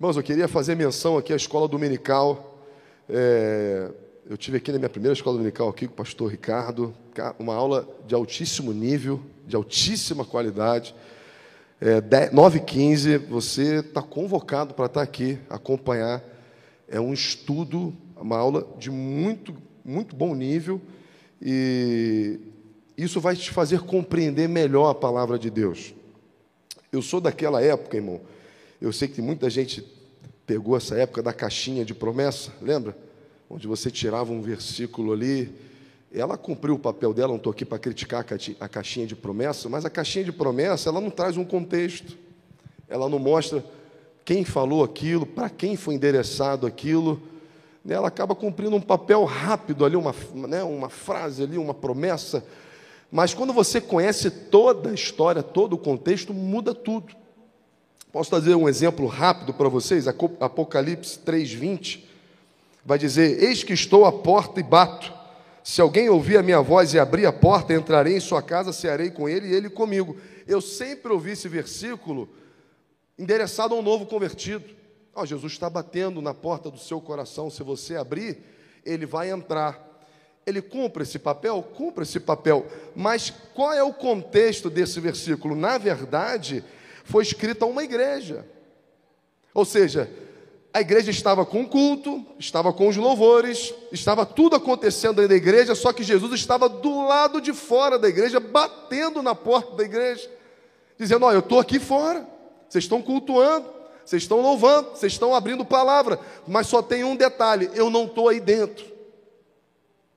[0.00, 2.56] Irmãos, eu queria fazer menção aqui à escola dominical.
[3.08, 3.90] É,
[4.30, 6.94] eu tive aqui na minha primeira escola dominical aqui com o pastor Ricardo,
[7.36, 10.94] uma aula de altíssimo nível, de altíssima qualidade.
[11.80, 12.00] É,
[12.30, 16.22] 9h15, você está convocado para estar tá aqui, acompanhar.
[16.86, 19.52] É um estudo, uma aula de muito,
[19.84, 20.80] muito bom nível
[21.42, 22.38] e
[22.96, 25.92] isso vai te fazer compreender melhor a palavra de Deus.
[26.92, 28.20] Eu sou daquela época, irmão,
[28.80, 29.84] eu sei que muita gente
[30.46, 32.96] pegou essa época da caixinha de promessa, lembra?
[33.50, 35.52] Onde você tirava um versículo ali.
[36.12, 38.24] Ela cumpriu o papel dela, não estou aqui para criticar
[38.58, 42.16] a caixinha de promessa, mas a caixinha de promessa, ela não traz um contexto.
[42.88, 43.62] Ela não mostra
[44.24, 47.20] quem falou aquilo, para quem foi endereçado aquilo.
[47.84, 47.94] Né?
[47.94, 52.44] Ela acaba cumprindo um papel rápido ali, uma, né, uma frase ali, uma promessa.
[53.10, 57.14] Mas quando você conhece toda a história, todo o contexto, muda tudo.
[58.12, 60.06] Posso trazer um exemplo rápido para vocês?
[60.08, 62.04] Apocalipse 3:20
[62.84, 65.12] vai dizer: Eis que estou à porta e bato.
[65.62, 69.10] Se alguém ouvir a minha voz e abrir a porta, entrarei em sua casa, cearei
[69.10, 70.16] com ele e ele comigo.
[70.46, 72.26] Eu sempre ouvi esse versículo
[73.18, 74.64] endereçado a um novo convertido.
[75.14, 77.50] Oh, Jesus está batendo na porta do seu coração.
[77.50, 78.38] Se você abrir,
[78.86, 79.86] ele vai entrar.
[80.46, 81.62] Ele cumpre esse papel?
[81.62, 82.66] Cumpre esse papel.
[82.96, 85.54] Mas qual é o contexto desse versículo?
[85.54, 86.64] Na verdade,
[87.08, 88.46] foi escrita a uma igreja.
[89.54, 90.10] Ou seja,
[90.72, 95.74] a igreja estava com culto, estava com os louvores, estava tudo acontecendo dentro da igreja,
[95.74, 100.30] só que Jesus estava do lado de fora da igreja, batendo na porta da igreja,
[100.98, 102.28] dizendo: Olha, eu estou aqui fora,
[102.68, 103.66] vocês estão cultuando,
[104.04, 108.28] vocês estão louvando, vocês estão abrindo palavra, mas só tem um detalhe: eu não estou
[108.28, 108.84] aí dentro.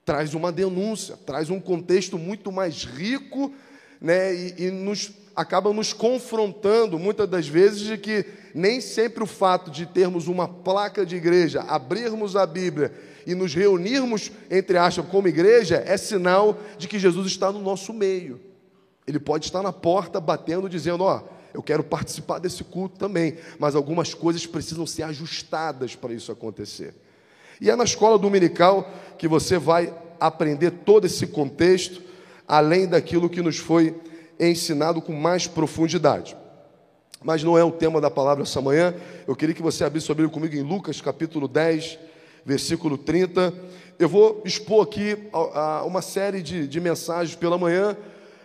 [0.04, 3.54] Traz uma denúncia, traz um contexto muito mais rico,
[4.02, 9.28] né, e, e nos acaba nos confrontando muitas das vezes de que nem sempre o
[9.28, 12.94] fato de termos uma placa de igreja, abrirmos a Bíblia
[13.26, 17.94] e nos reunirmos, entre aspas, como igreja, é sinal de que Jesus está no nosso
[17.94, 18.40] meio.
[19.06, 23.38] Ele pode estar na porta batendo, dizendo: Ó, oh, eu quero participar desse culto também,
[23.60, 26.94] mas algumas coisas precisam ser ajustadas para isso acontecer.
[27.60, 32.02] E é na escola dominical que você vai aprender todo esse contexto,
[32.52, 33.96] além daquilo que nos foi
[34.38, 36.36] ensinado com mais profundidade.
[37.24, 38.94] Mas não é o tema da palavra essa manhã.
[39.26, 41.98] Eu queria que você abrisse sua Bíblia comigo em Lucas capítulo 10,
[42.46, 43.54] versículo 30.
[43.98, 45.18] Eu vou expor aqui
[45.86, 47.96] uma série de, de mensagens pela manhã,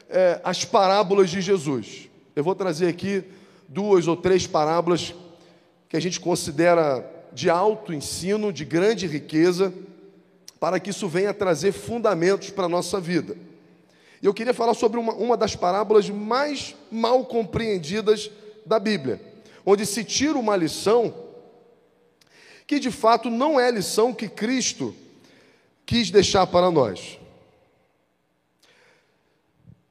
[0.08, 2.08] é, as parábolas de Jesus.
[2.36, 3.24] Eu vou trazer aqui
[3.66, 5.16] duas ou três parábolas
[5.88, 9.74] que a gente considera de alto ensino, de grande riqueza,
[10.60, 13.36] para que isso venha trazer fundamentos para a nossa vida.
[14.22, 18.30] E eu queria falar sobre uma, uma das parábolas mais mal compreendidas
[18.64, 19.20] da Bíblia,
[19.64, 21.14] onde se tira uma lição
[22.66, 24.94] que de fato não é a lição que Cristo
[25.84, 27.18] quis deixar para nós.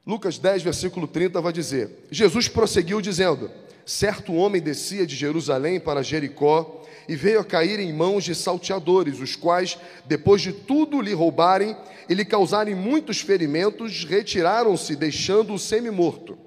[0.06, 3.50] Lucas 10, versículo 30 vai dizer: Jesus prosseguiu dizendo:
[3.86, 9.20] Certo homem descia de Jerusalém para Jericó e veio a cair em mãos de salteadores,
[9.20, 11.76] os quais, depois de tudo lhe roubarem
[12.08, 16.38] e lhe causarem muitos ferimentos, retiraram-se, deixando-o semi-morto.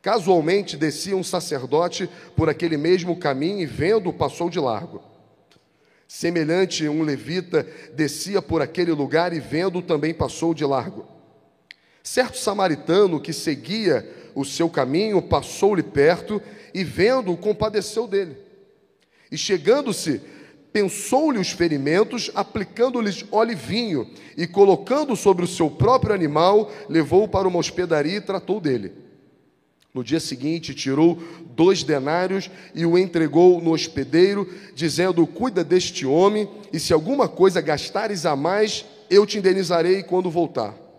[0.00, 5.02] Casualmente descia um sacerdote por aquele mesmo caminho e, vendo, passou de largo.
[6.08, 11.19] Semelhante um levita descia por aquele lugar e, vendo, também passou de largo.
[12.02, 16.40] Certo samaritano que seguia o seu caminho passou-lhe perto
[16.72, 18.36] e, vendo-o, compadeceu dele.
[19.30, 20.20] E chegando-se,
[20.72, 27.58] pensou-lhe os ferimentos, aplicando-lhes olivinho e colocando sobre o seu próprio animal, levou-o para uma
[27.58, 28.92] hospedaria e tratou dele.
[29.92, 31.18] No dia seguinte, tirou
[31.56, 37.60] dois denários e o entregou no hospedeiro, dizendo: Cuida deste homem, e se alguma coisa
[37.60, 40.89] gastares a mais, eu te indenizarei quando voltar.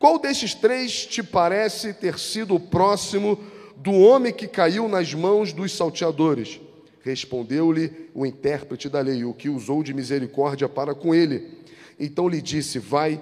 [0.00, 3.38] Qual destes três te parece ter sido o próximo
[3.76, 6.58] do homem que caiu nas mãos dos salteadores?
[7.02, 11.58] Respondeu-lhe o intérprete da lei, o que usou de misericórdia para com ele.
[11.98, 13.20] Então lhe disse: Vai,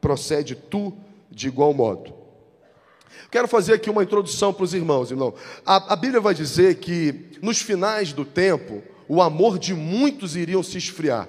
[0.00, 0.96] procede tu
[1.28, 2.14] de igual modo.
[3.28, 5.34] Quero fazer aqui uma introdução para os irmãos, irmão.
[5.66, 10.62] A, a Bíblia vai dizer que nos finais do tempo, o amor de muitos iriam
[10.62, 11.28] se esfriar.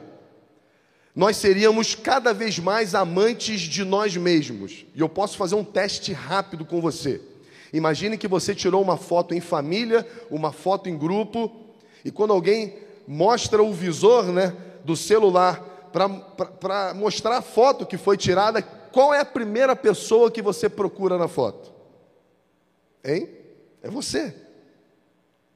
[1.16, 4.86] Nós seríamos cada vez mais amantes de nós mesmos.
[4.94, 7.22] E eu posso fazer um teste rápido com você.
[7.72, 11.52] Imagine que você tirou uma foto em família, uma foto em grupo,
[12.04, 12.76] e quando alguém
[13.08, 19.20] mostra o visor né, do celular para mostrar a foto que foi tirada, qual é
[19.20, 21.74] a primeira pessoa que você procura na foto?
[23.04, 23.30] Hein?
[23.82, 24.36] É você.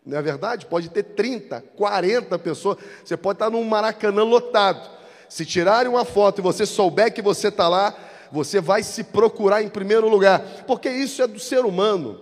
[0.05, 0.65] Não é verdade?
[0.65, 2.77] Pode ter 30, 40 pessoas.
[3.03, 4.98] Você pode estar num Maracanã lotado.
[5.29, 7.95] Se tirarem uma foto e você souber que você está lá,
[8.31, 12.19] você vai se procurar em primeiro lugar, porque isso é do ser humano.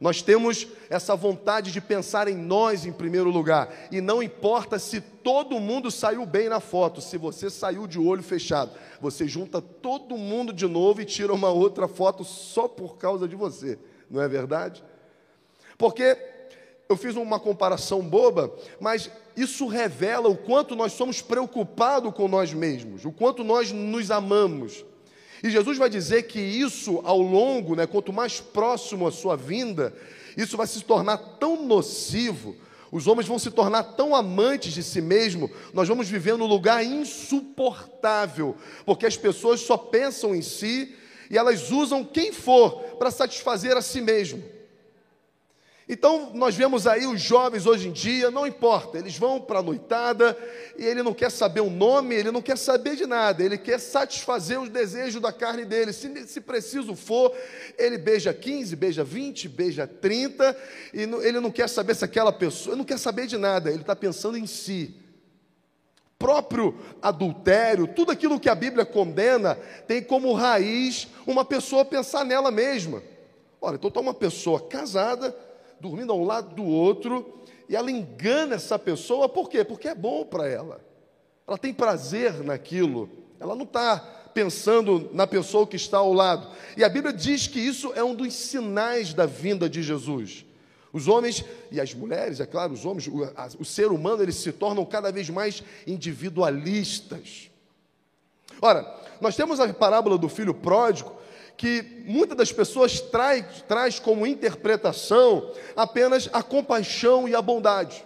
[0.00, 5.00] Nós temos essa vontade de pensar em nós em primeiro lugar, e não importa se
[5.00, 10.16] todo mundo saiu bem na foto, se você saiu de olho fechado, você junta todo
[10.16, 13.78] mundo de novo e tira uma outra foto só por causa de você,
[14.10, 14.82] não é verdade?
[15.76, 16.16] Porque
[16.90, 22.52] eu fiz uma comparação boba, mas isso revela o quanto nós somos preocupados com nós
[22.52, 24.84] mesmos, o quanto nós nos amamos.
[25.40, 29.94] E Jesus vai dizer que isso ao longo, né, quanto mais próximo a sua vinda,
[30.36, 32.56] isso vai se tornar tão nocivo,
[32.90, 36.84] os homens vão se tornar tão amantes de si mesmo, nós vamos viver num lugar
[36.84, 40.96] insuportável, porque as pessoas só pensam em si
[41.30, 44.42] e elas usam quem for para satisfazer a si mesmo.
[45.92, 49.62] Então, nós vemos aí os jovens hoje em dia, não importa, eles vão para a
[49.62, 50.38] noitada
[50.78, 53.80] e ele não quer saber o nome, ele não quer saber de nada, ele quer
[53.80, 55.92] satisfazer os desejos da carne dele.
[55.92, 57.36] Se, se preciso for,
[57.76, 60.56] ele beija 15, beija 20, beija 30,
[60.94, 63.80] e não, ele não quer saber se aquela pessoa, não quer saber de nada, ele
[63.80, 64.94] está pensando em si.
[66.16, 69.56] Próprio adultério, tudo aquilo que a Bíblia condena,
[69.88, 73.02] tem como raiz uma pessoa pensar nela mesma.
[73.60, 75.49] Olha, então está uma pessoa casada
[75.80, 79.64] dormindo ao lado do outro, e ela engana essa pessoa, por quê?
[79.64, 80.80] Porque é bom para ela.
[81.46, 83.08] Ela tem prazer naquilo.
[83.38, 83.98] Ela não está
[84.34, 86.48] pensando na pessoa que está ao lado.
[86.76, 90.44] E a Bíblia diz que isso é um dos sinais da vinda de Jesus.
[90.92, 94.36] Os homens e as mulheres, é claro, os homens, o, a, o ser humano, eles
[94.36, 97.50] se tornam cada vez mais individualistas.
[98.60, 101.19] Ora, nós temos a parábola do filho pródigo,
[101.60, 108.02] que muitas das pessoas traz, traz como interpretação apenas a compaixão e a bondade.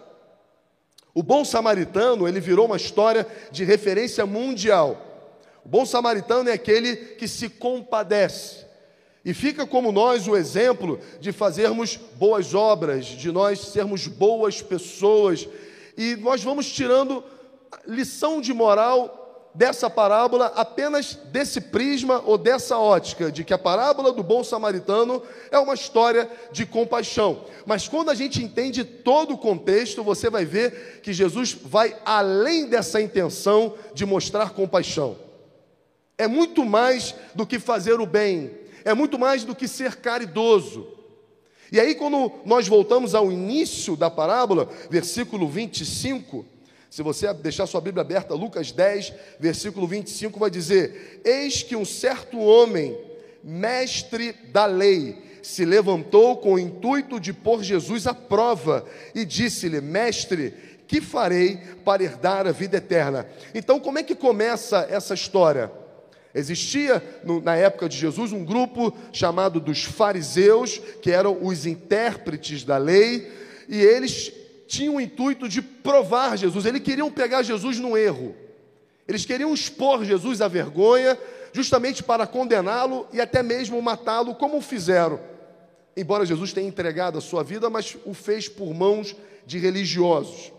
[1.15, 5.01] O bom samaritano, ele virou uma história de referência mundial.
[5.65, 8.67] O bom samaritano é aquele que se compadece.
[9.25, 15.49] E fica como nós o exemplo de fazermos boas obras, de nós sermos boas pessoas.
[15.97, 17.23] E nós vamos tirando
[17.87, 19.24] lição de moral
[19.55, 25.23] dessa parábola apenas desse prisma ou dessa ótica, de que a parábola do bom samaritano
[25.51, 27.45] é uma história de compaixão.
[27.65, 32.67] Mas quando a gente entende todo o contexto, você vai ver que Jesus vai além
[32.67, 35.17] dessa intenção de mostrar compaixão.
[36.19, 38.51] É muito mais do que fazer o bem,
[38.85, 40.89] é muito mais do que ser caridoso.
[41.71, 46.45] E aí, quando nós voltamos ao início da parábola, versículo 25,
[46.95, 51.85] se você deixar sua Bíblia aberta, Lucas 10, versículo 25, vai dizer: Eis que um
[51.85, 52.97] certo homem,
[53.43, 59.81] mestre da lei, se levantou com o intuito de pôr Jesus à prova e disse-lhe:
[59.81, 60.55] Mestre,
[60.87, 63.27] que farei para herdar a vida eterna?
[63.53, 65.73] Então, como é que começa essa história?
[66.33, 72.63] Existia no, na época de Jesus um grupo chamado dos fariseus, que eram os intérpretes
[72.63, 73.33] da lei,
[73.69, 74.44] e eles
[74.75, 78.35] tinham o intuito de provar Jesus, eles queriam pegar Jesus no erro.
[79.07, 81.19] Eles queriam expor Jesus à vergonha,
[81.53, 85.21] justamente para condená-lo e até mesmo matá-lo, como fizeram.
[85.97, 89.15] Embora Jesus tenha entregado a sua vida, mas o fez por mãos
[89.47, 90.53] de religiosos.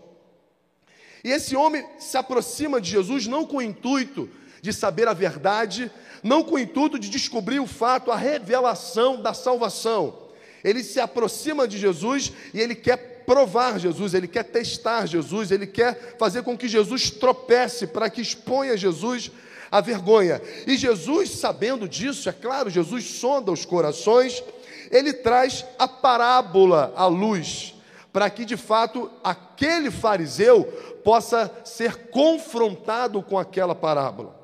[1.22, 4.30] E esse homem se aproxima de Jesus não com o intuito
[4.62, 5.90] de saber a verdade,
[6.22, 10.26] não com o intuito de descobrir o fato, a revelação da salvação.
[10.64, 15.66] Ele se aproxima de Jesus e ele quer provar Jesus, ele quer testar Jesus, ele
[15.66, 19.30] quer fazer com que Jesus tropece, para que exponha Jesus
[19.70, 20.40] à vergonha.
[20.66, 24.42] E Jesus, sabendo disso, é claro, Jesus sonda os corações,
[24.90, 27.74] ele traz a parábola à luz,
[28.12, 30.64] para que de fato aquele fariseu
[31.04, 34.35] possa ser confrontado com aquela parábola.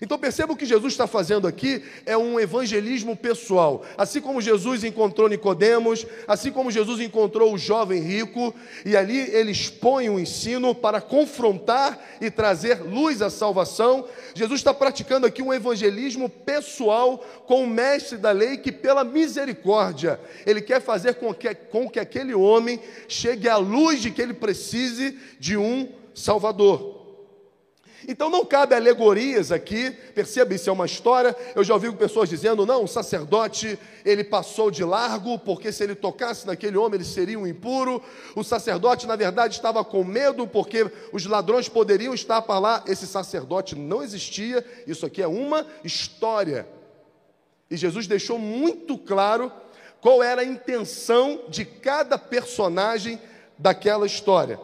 [0.00, 3.84] Então perceba o que Jesus está fazendo aqui é um evangelismo pessoal.
[3.96, 9.50] Assim como Jesus encontrou Nicodemos, assim como Jesus encontrou o jovem rico, e ali ele
[9.50, 14.06] expõe o ensino para confrontar e trazer luz à salvação.
[14.34, 20.20] Jesus está praticando aqui um evangelismo pessoal com o mestre da lei que, pela misericórdia,
[20.44, 24.34] ele quer fazer com que, com que aquele homem chegue à luz de que ele
[24.34, 26.95] precise de um Salvador.
[28.08, 31.34] Então não cabe alegorias aqui, perceba, isso é uma história.
[31.54, 35.94] Eu já ouvi pessoas dizendo: não, o sacerdote ele passou de largo, porque se ele
[35.94, 38.00] tocasse naquele homem ele seria um impuro.
[38.36, 42.84] O sacerdote, na verdade, estava com medo, porque os ladrões poderiam estar para lá.
[42.86, 46.68] Esse sacerdote não existia, isso aqui é uma história.
[47.68, 49.50] E Jesus deixou muito claro
[50.00, 53.20] qual era a intenção de cada personagem
[53.58, 54.60] daquela história.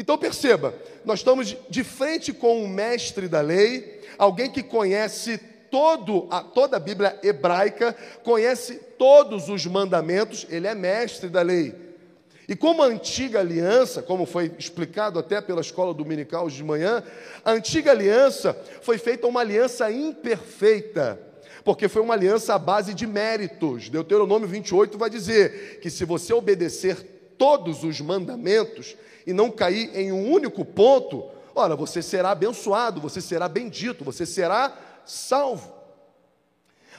[0.00, 5.36] Então perceba, nós estamos de frente com um mestre da lei, alguém que conhece
[5.70, 11.74] todo a, toda a Bíblia hebraica, conhece todos os mandamentos, ele é mestre da lei.
[12.48, 17.04] E como a antiga aliança, como foi explicado até pela escola dominical de manhã,
[17.44, 21.20] a antiga aliança foi feita uma aliança imperfeita
[21.62, 23.90] porque foi uma aliança à base de méritos.
[23.90, 26.96] Deuteronômio 28 vai dizer que se você obedecer
[27.36, 28.96] todos os mandamentos
[29.30, 34.26] e não cair em um único ponto, ora, você será abençoado, você será bendito, você
[34.26, 35.72] será salvo.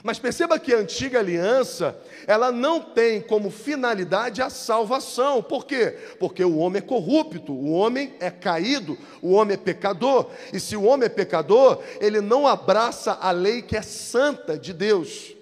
[0.02, 1.96] Mas perceba que a antiga aliança,
[2.26, 5.42] ela não tem como finalidade a salvação.
[5.42, 5.96] Por quê?
[6.18, 10.30] Porque o homem é corrupto, o homem é caído, o homem é pecador.
[10.52, 14.72] E se o homem é pecador, ele não abraça a lei que é santa de
[14.72, 15.36] Deus.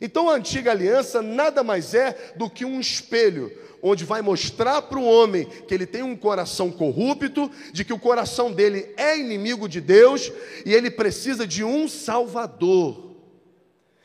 [0.00, 3.52] Então a antiga aliança nada mais é do que um espelho,
[3.86, 7.98] onde vai mostrar para o homem que ele tem um coração corrupto, de que o
[7.98, 10.32] coração dele é inimigo de Deus
[10.64, 13.04] e ele precisa de um Salvador.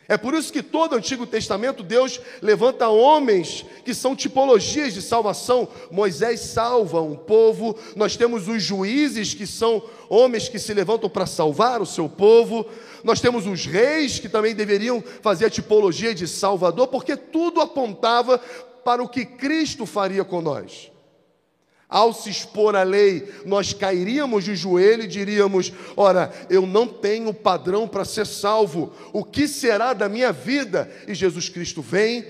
[0.10, 5.04] É por isso que todo o Antigo Testamento Deus levanta homens que são tipologias de
[5.04, 5.68] salvação.
[5.92, 11.28] Moisés salva um povo, nós temos os juízes que são homens que se levantam para
[11.28, 12.66] salvar o seu povo,
[13.04, 18.42] nós temos os reis que também deveriam fazer a tipologia de salvador, porque tudo apontava
[18.84, 20.92] para o que Cristo faria com nós.
[21.90, 27.34] Ao se expor à lei, nós cairíamos de joelho e diríamos: Ora, eu não tenho
[27.34, 30.92] padrão para ser salvo, o que será da minha vida?
[31.08, 32.24] E Jesus Cristo vem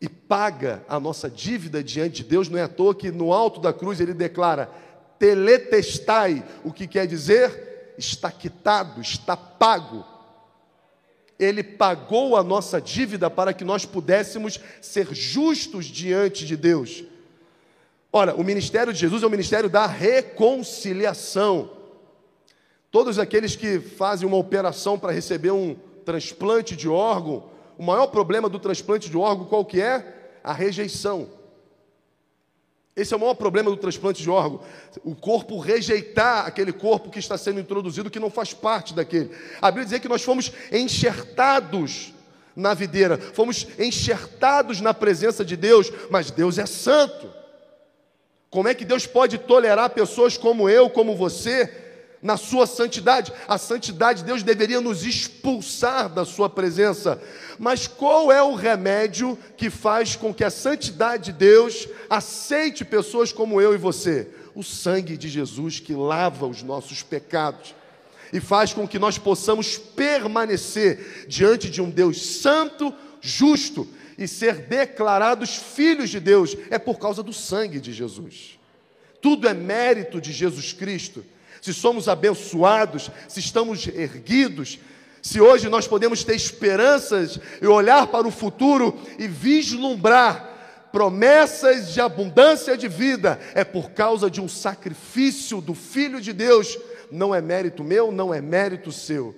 [0.00, 2.48] e paga a nossa dívida diante de Deus.
[2.48, 4.70] Não é à toa que no alto da cruz ele declara:
[5.18, 7.94] Teletestai, o que quer dizer?
[7.98, 10.02] Está quitado, está pago.
[11.38, 17.04] Ele pagou a nossa dívida para que nós pudéssemos ser justos diante de Deus.
[18.12, 21.70] Ora, o ministério de Jesus é o ministério da reconciliação.
[22.90, 27.44] Todos aqueles que fazem uma operação para receber um transplante de órgão,
[27.76, 30.40] o maior problema do transplante de órgão qual que é?
[30.42, 31.28] A rejeição.
[32.98, 34.60] Esse é o maior problema do transplante de órgão.
[35.04, 39.30] O corpo rejeitar aquele corpo que está sendo introduzido, que não faz parte daquele.
[39.62, 42.12] A Bíblia diz que nós fomos enxertados
[42.56, 47.32] na videira, fomos enxertados na presença de Deus, mas Deus é santo.
[48.50, 51.87] Como é que Deus pode tolerar pessoas como eu, como você,
[52.22, 53.32] na sua santidade?
[53.46, 57.20] A santidade, Deus deveria nos expulsar da sua presença.
[57.58, 63.32] Mas qual é o remédio que faz com que a santidade de Deus aceite pessoas
[63.32, 64.28] como eu e você?
[64.54, 67.74] O sangue de Jesus que lava os nossos pecados
[68.32, 74.66] e faz com que nós possamos permanecer diante de um Deus santo, justo e ser
[74.66, 78.58] declarados filhos de Deus é por causa do sangue de Jesus.
[79.20, 81.24] Tudo é mérito de Jesus Cristo.
[81.60, 84.78] Se somos abençoados, se estamos erguidos,
[85.22, 92.00] se hoje nós podemos ter esperanças e olhar para o futuro e vislumbrar promessas de
[92.00, 96.78] abundância de vida, é por causa de um sacrifício do Filho de Deus.
[97.10, 99.34] Não é mérito meu, não é mérito seu.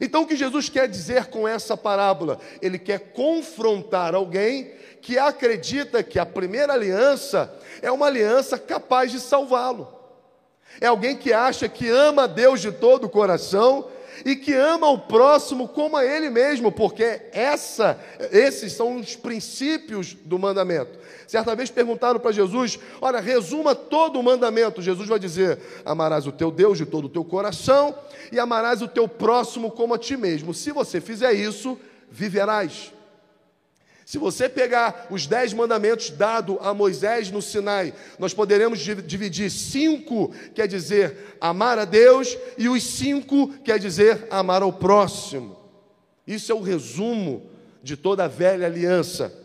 [0.00, 2.40] Então, o que Jesus quer dizer com essa parábola?
[2.60, 9.20] Ele quer confrontar alguém que acredita que a primeira aliança é uma aliança capaz de
[9.20, 10.03] salvá-lo.
[10.80, 13.88] É alguém que acha que ama Deus de todo o coração
[14.24, 17.98] e que ama o próximo como a ele mesmo, porque essa,
[18.30, 20.98] esses são os princípios do mandamento.
[21.26, 24.82] Certa vez perguntaram para Jesus: Olha, resuma todo o mandamento.
[24.82, 27.94] Jesus vai dizer: Amarás o teu Deus de todo o teu coração
[28.30, 30.54] e amarás o teu próximo como a ti mesmo.
[30.54, 31.78] Se você fizer isso,
[32.10, 32.93] viverás.
[34.04, 40.32] Se você pegar os dez mandamentos dados a Moisés no Sinai, nós poderemos dividir cinco,
[40.54, 45.56] quer dizer amar a Deus, e os cinco quer dizer amar ao próximo.
[46.26, 47.50] Isso é o resumo
[47.82, 49.43] de toda a velha aliança.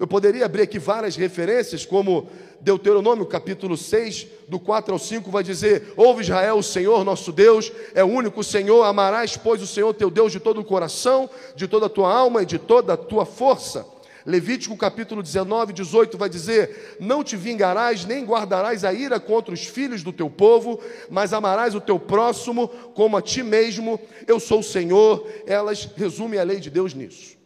[0.00, 5.42] Eu poderia abrir aqui várias referências, como Deuteronômio capítulo 6, do 4 ao 5, vai
[5.42, 9.92] dizer: Ouve Israel, o Senhor nosso Deus é o único Senhor, amarás, pois, o Senhor
[9.92, 12.96] teu Deus de todo o coração, de toda a tua alma e de toda a
[12.96, 13.86] tua força.
[14.24, 19.66] Levítico capítulo 19, 18 vai dizer: Não te vingarás, nem guardarás a ira contra os
[19.66, 20.80] filhos do teu povo,
[21.10, 24.00] mas amarás o teu próximo como a ti mesmo.
[24.26, 25.28] Eu sou o Senhor.
[25.46, 27.39] Elas resumem a lei de Deus nisso.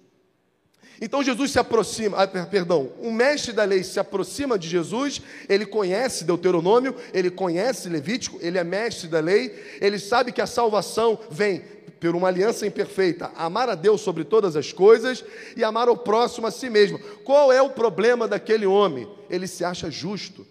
[1.01, 5.67] Então Jesus se aproxima, ah, perdão, o mestre da lei se aproxima de Jesus, ele
[5.67, 11.19] conhece Deuteronômio, ele conhece Levítico, ele é mestre da lei, ele sabe que a salvação
[11.31, 11.63] vem
[12.01, 15.25] por uma aliança imperfeita, amar a Deus sobre todas as coisas
[15.57, 16.99] e amar o próximo a si mesmo.
[17.25, 19.09] Qual é o problema daquele homem?
[19.31, 20.47] Ele se acha justo.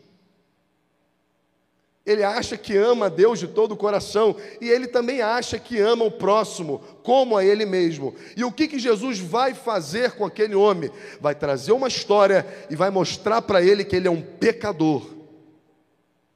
[2.05, 5.79] Ele acha que ama a Deus de todo o coração e ele também acha que
[5.79, 8.13] ama o próximo como a ele mesmo.
[8.35, 10.91] E o que, que Jesus vai fazer com aquele homem?
[11.21, 15.13] Vai trazer uma história e vai mostrar para ele que ele é um pecador.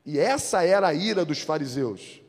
[0.06, 2.22] E essa era a ira dos fariseus.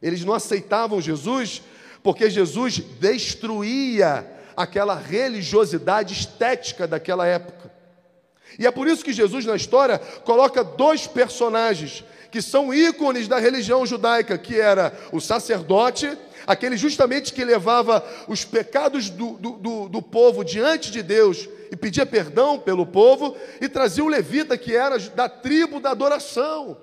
[0.00, 1.62] Eles não aceitavam Jesus
[2.02, 7.70] porque Jesus destruía aquela religiosidade estética daquela época.
[8.58, 13.38] E é por isso que Jesus na história coloca dois personagens que são ícones da
[13.38, 19.88] religião judaica, que era o sacerdote, aquele justamente que levava os pecados do, do, do,
[19.90, 24.74] do povo diante de Deus e pedia perdão pelo povo, e trazia o levita, que
[24.74, 26.76] era da tribo da adoração,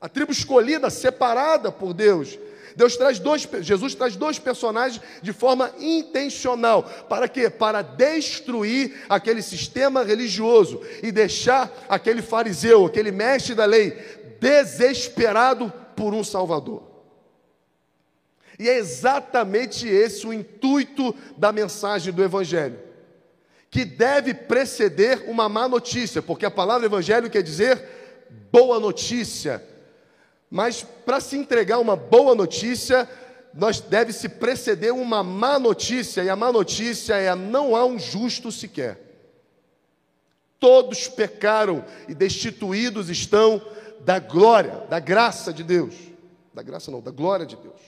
[0.00, 2.38] a tribo escolhida, separada por Deus.
[2.76, 6.82] Deus traz dois, Jesus traz dois personagens de forma intencional.
[7.08, 7.48] Para quê?
[7.48, 13.92] Para destruir aquele sistema religioso e deixar aquele fariseu, aquele mestre da lei,
[14.44, 16.82] desesperado por um Salvador.
[18.58, 22.78] E é exatamente esse o intuito da mensagem do Evangelho,
[23.70, 27.82] que deve preceder uma má notícia, porque a palavra Evangelho quer dizer
[28.52, 29.64] boa notícia.
[30.50, 33.08] Mas para se entregar uma boa notícia,
[33.54, 37.98] nós deve se preceder uma má notícia, e a má notícia é não há um
[37.98, 39.00] justo sequer.
[40.60, 43.60] Todos pecaram e destituídos estão
[44.04, 45.94] da glória, da graça de Deus.
[46.52, 47.80] Da graça não, da glória de Deus.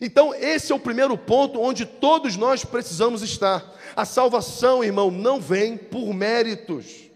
[0.00, 3.72] Então, esse é o primeiro ponto onde todos nós precisamos estar.
[3.94, 7.10] A salvação, irmão, não vem por méritos.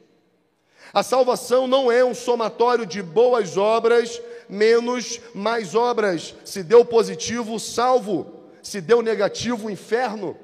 [0.93, 6.35] A salvação não é um somatório de boas obras menos mais obras.
[6.45, 8.45] Se deu positivo, salvo.
[8.63, 10.37] Se deu negativo, inferno.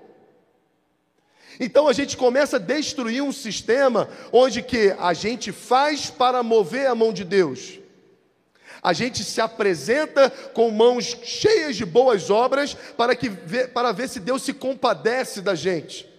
[1.60, 6.86] Então a gente começa a destruir um sistema onde que a gente faz para mover
[6.86, 7.78] a mão de Deus.
[8.82, 13.30] A gente se apresenta com mãos cheias de boas obras para, que,
[13.72, 16.10] para ver se Deus se compadece da gente.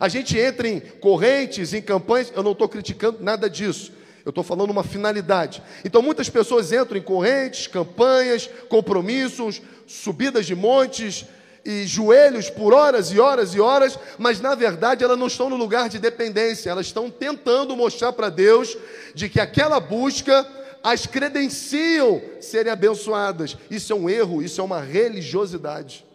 [0.00, 3.92] A gente entra em correntes, em campanhas, eu não estou criticando nada disso.
[4.24, 5.62] Eu estou falando uma finalidade.
[5.84, 11.26] Então, muitas pessoas entram em correntes, campanhas, compromissos, subidas de montes,
[11.66, 15.56] e joelhos por horas e horas e horas, mas na verdade elas não estão no
[15.56, 18.76] lugar de dependência, elas estão tentando mostrar para Deus
[19.14, 20.46] de que aquela busca
[20.82, 23.56] as credenciam serem abençoadas.
[23.68, 26.06] Isso é um erro, isso é uma religiosidade.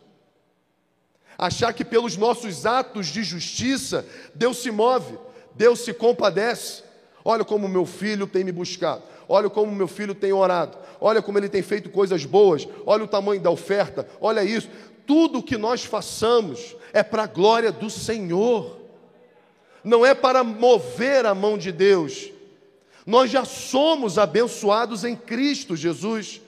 [1.37, 5.17] Achar que pelos nossos atos de justiça Deus se move,
[5.53, 6.83] Deus se compadece.
[7.25, 9.03] Olha como meu filho tem me buscado.
[9.27, 10.77] Olha como meu filho tem orado.
[10.99, 12.67] Olha como ele tem feito coisas boas.
[12.85, 14.07] Olha o tamanho da oferta.
[14.19, 14.69] Olha isso
[15.11, 18.79] tudo que nós façamos é para a glória do Senhor,
[19.83, 22.29] não é para mover a mão de Deus.
[23.05, 26.39] Nós já somos abençoados em Cristo Jesus.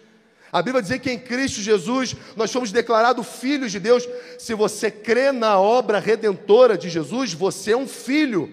[0.49, 4.07] A Bíblia diz que em Cristo Jesus nós somos declarados filhos de Deus.
[4.39, 8.49] Se você crê na obra redentora de Jesus, você é um filho.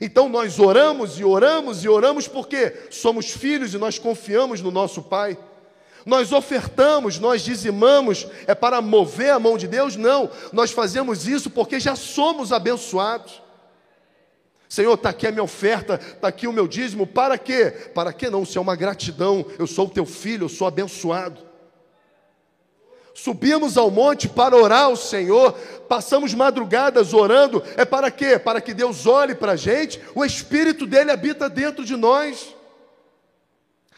[0.00, 5.02] Então nós oramos e oramos e oramos porque somos filhos e nós confiamos no nosso
[5.02, 5.36] Pai.
[6.06, 9.96] Nós ofertamos, nós dizimamos, é para mover a mão de Deus?
[9.96, 13.42] Não, nós fazemos isso porque já somos abençoados.
[14.68, 17.70] Senhor, está aqui a minha oferta, está aqui o meu dízimo, para quê?
[17.92, 18.46] Para quê não?
[18.46, 21.40] Se é uma gratidão, eu sou o teu filho, eu sou abençoado.
[23.12, 25.52] Subimos ao monte para orar ao Senhor,
[25.88, 28.38] passamos madrugadas orando, é para quê?
[28.38, 32.54] Para que Deus olhe para a gente, o Espírito dele habita dentro de nós.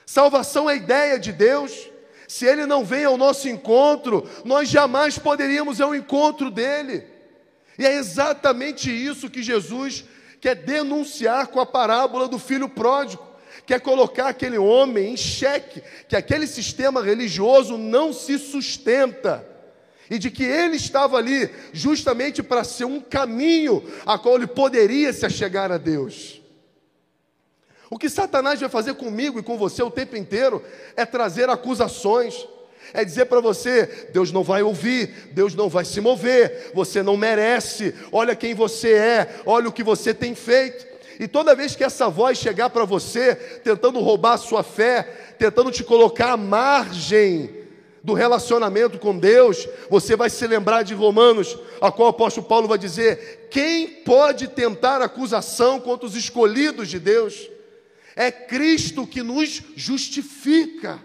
[0.07, 1.92] Salvação é ideia de Deus.
[2.33, 7.05] Se ele não vem ao nosso encontro, nós jamais poderíamos ao encontro dele.
[7.79, 10.07] E é exatamente isso que Jesus
[10.41, 13.23] quer denunciar com a parábola do filho pródigo.
[13.67, 19.47] Quer colocar aquele homem em xeque, que aquele sistema religioso não se sustenta.
[20.09, 25.13] E de que ele estava ali justamente para ser um caminho a qual ele poderia
[25.13, 26.42] se achegar a Deus.
[27.93, 30.65] O que Satanás vai fazer comigo e com você o tempo inteiro
[30.97, 32.49] é trazer acusações,
[32.95, 37.19] é dizer para você: Deus não vai ouvir, Deus não vai se mover, você não
[37.19, 40.87] merece, olha quem você é, olha o que você tem feito.
[41.21, 45.71] E toda vez que essa voz chegar para você, tentando roubar a sua fé, tentando
[45.71, 47.51] te colocar à margem
[48.03, 52.67] do relacionamento com Deus, você vai se lembrar de Romanos, a qual o apóstolo Paulo
[52.67, 57.52] vai dizer: quem pode tentar acusação contra os escolhidos de Deus?
[58.15, 61.01] É Cristo que nos justifica.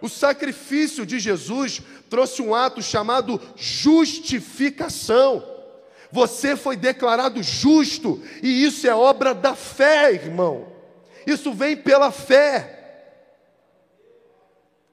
[0.00, 5.48] O sacrifício de Jesus trouxe um ato chamado justificação.
[6.10, 10.70] Você foi declarado justo, e isso é obra da fé, irmão.
[11.26, 12.80] Isso vem pela fé.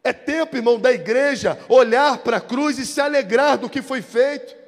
[0.03, 4.01] É tempo, irmão, da igreja olhar para a cruz e se alegrar do que foi
[4.01, 4.58] feito.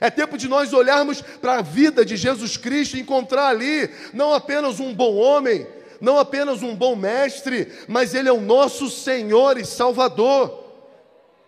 [0.00, 4.34] É tempo de nós olharmos para a vida de Jesus Cristo e encontrar ali não
[4.34, 5.66] apenas um bom homem,
[6.00, 10.64] não apenas um bom mestre, mas Ele é o nosso Senhor e Salvador.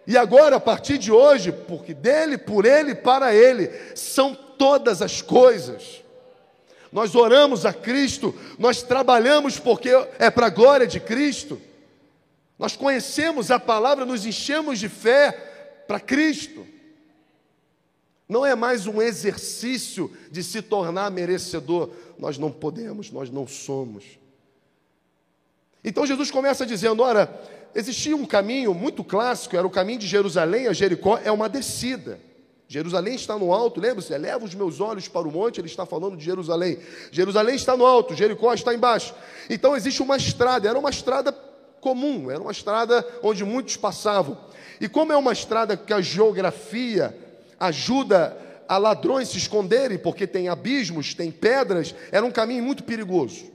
[0.06, 5.20] E agora, a partir de hoje, porque dele, por ele, para ele, são todas as
[5.20, 6.02] coisas.
[6.92, 11.60] Nós oramos a Cristo, nós trabalhamos porque é para a glória de Cristo.
[12.58, 15.32] Nós conhecemos a palavra, nos enchemos de fé
[15.88, 16.66] para Cristo.
[18.28, 21.90] Não é mais um exercício de se tornar merecedor.
[22.18, 24.18] Nós não podemos, nós não somos.
[25.84, 27.32] Então Jesus começa dizendo: ora,
[27.74, 32.18] existia um caminho muito clássico, era o caminho de Jerusalém a Jericó, é uma descida.
[32.68, 34.12] Jerusalém está no alto, lembra-se?
[34.12, 36.80] Eleva os meus olhos para o monte, ele está falando de Jerusalém.
[37.12, 39.14] Jerusalém está no alto, Jericó está embaixo.
[39.48, 41.30] Então existe uma estrada, era uma estrada
[41.80, 44.36] comum, era uma estrada onde muitos passavam.
[44.80, 47.16] E como é uma estrada que a geografia
[47.58, 48.36] ajuda
[48.68, 53.50] a ladrões se esconderem, porque tem abismos, tem pedras, era um caminho muito perigoso.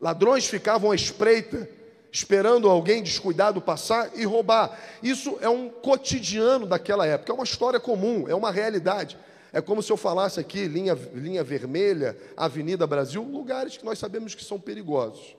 [0.00, 1.68] Ladrões ficavam à espreita,
[2.10, 4.78] esperando alguém descuidado passar e roubar.
[5.02, 9.16] Isso é um cotidiano daquela época, é uma história comum, é uma realidade.
[9.52, 14.34] É como se eu falasse aqui, linha, linha vermelha, Avenida Brasil, lugares que nós sabemos
[14.34, 15.36] que são perigosos.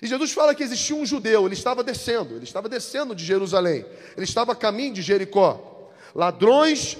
[0.00, 3.84] E Jesus fala que existia um judeu, ele estava descendo, ele estava descendo de Jerusalém,
[4.16, 5.69] ele estava a caminho de Jericó.
[6.14, 6.96] Ladrões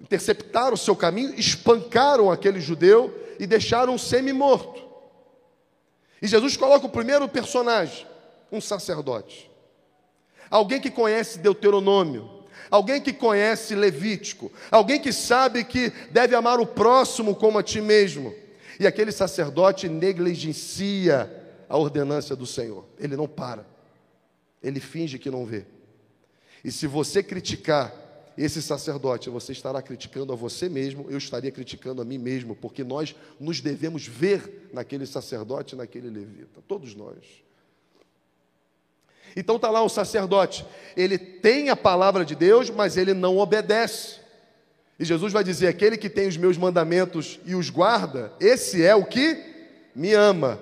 [0.00, 4.82] interceptaram o seu caminho, espancaram aquele judeu e deixaram semi-morto.
[6.22, 8.06] E Jesus coloca o primeiro personagem,
[8.50, 9.50] um sacerdote.
[10.50, 12.28] Alguém que conhece Deuteronômio,
[12.70, 17.80] alguém que conhece Levítico, alguém que sabe que deve amar o próximo como a ti
[17.80, 18.34] mesmo.
[18.78, 21.30] E aquele sacerdote negligencia
[21.68, 22.84] a ordenância do Senhor.
[22.98, 23.66] Ele não para.
[24.62, 25.64] Ele finge que não vê.
[26.64, 27.94] E se você criticar
[28.42, 32.82] esse sacerdote, você estará criticando a você mesmo, eu estaria criticando a mim mesmo, porque
[32.82, 37.18] nós nos devemos ver naquele sacerdote, naquele levita, todos nós.
[39.36, 40.64] Então está lá o sacerdote,
[40.96, 44.20] ele tem a palavra de Deus, mas ele não obedece.
[44.98, 48.94] E Jesus vai dizer: aquele que tem os meus mandamentos e os guarda, esse é
[48.94, 49.36] o que
[49.94, 50.58] me ama.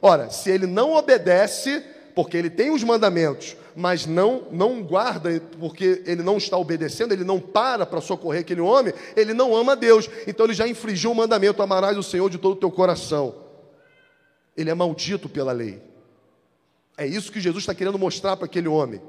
[0.00, 6.02] Ora, se ele não obedece, porque ele tem os mandamentos, mas não não guarda, porque
[6.06, 10.08] ele não está obedecendo, ele não para para socorrer aquele homem, ele não ama Deus.
[10.26, 13.34] Então ele já infringiu o mandamento: amarás o Senhor de todo o teu coração.
[14.56, 15.80] Ele é maldito pela lei.
[16.96, 19.00] É isso que Jesus está querendo mostrar para aquele homem.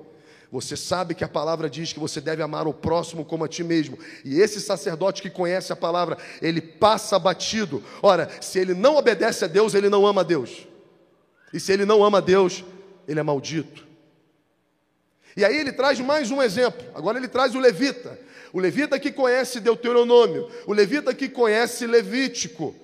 [0.52, 3.64] Você sabe que a palavra diz que você deve amar o próximo como a ti
[3.64, 3.98] mesmo.
[4.26, 7.84] E esse sacerdote que conhece a palavra, ele passa batido.
[8.02, 10.68] Ora, se ele não obedece a Deus, ele não ama Deus.
[11.54, 12.64] E se ele não ama Deus,
[13.08, 13.89] ele é maldito.
[15.36, 16.86] E aí ele traz mais um exemplo.
[16.94, 18.18] Agora ele traz o levita.
[18.52, 22.76] O levita que conhece Deuteronômio, o levita que conhece Levítico.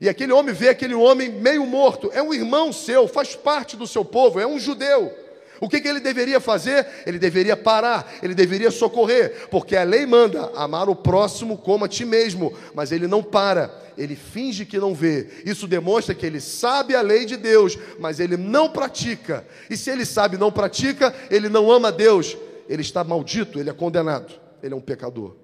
[0.00, 3.86] E aquele homem vê aquele homem meio morto, é um irmão seu, faz parte do
[3.86, 5.16] seu povo, é um judeu.
[5.62, 6.84] O que, que, ele deveria fazer?
[7.06, 11.88] Ele deveria parar, ele deveria socorrer, porque a lei manda amar o próximo como a
[11.88, 15.28] ti mesmo, mas ele não para, ele finge que não vê.
[15.46, 19.46] Isso demonstra que ele sabe a lei de Deus, mas ele não pratica.
[19.70, 22.36] E se ele sabe e não pratica, ele não ama Deus,
[22.68, 25.36] ele está maldito, ele é condenado, ele é um pecador.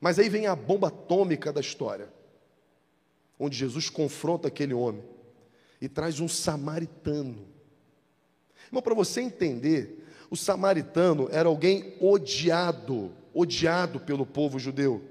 [0.00, 2.08] Mas aí vem a bomba atômica da história,
[3.36, 5.02] onde Jesus confronta aquele homem
[5.80, 7.50] e traz um samaritano.
[8.72, 15.02] Irmão, para você entender, o samaritano era alguém odiado, odiado pelo povo judeu.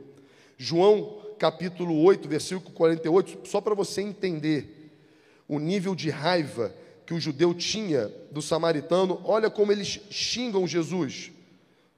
[0.57, 4.91] João capítulo 8, versículo 48, só para você entender
[5.47, 6.73] o nível de raiva
[7.05, 11.31] que o judeu tinha do samaritano, olha como eles xingam Jesus.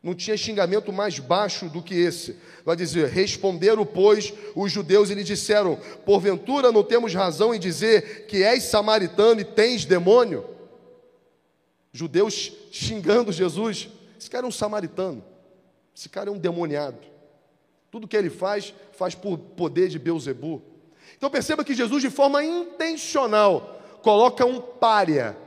[0.04, 2.36] Não tinha xingamento mais baixo do que esse.
[2.66, 8.26] Vai dizer: Responderam, pois, os judeus e lhe disseram: Porventura não temos razão em dizer
[8.26, 10.52] que és samaritano e tens demônio?
[11.94, 13.88] Judeus xingando Jesus.
[14.20, 15.24] Esse cara é um samaritano.
[15.96, 16.98] Esse cara é um demoniado.
[17.92, 20.62] Tudo que ele faz, faz por poder de Beuzebu.
[21.16, 25.38] Então perceba que Jesus, de forma intencional, coloca um pária.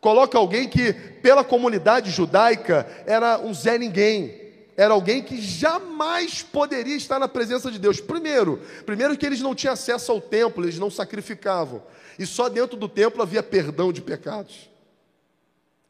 [0.00, 4.42] Coloca alguém que, pela comunidade judaica, era um Zé Ninguém.
[4.76, 8.00] Era alguém que jamais poderia estar na presença de Deus.
[8.00, 11.82] Primeiro, primeiro que eles não tinham acesso ao templo, eles não sacrificavam.
[12.18, 14.68] E só dentro do templo havia perdão de pecados.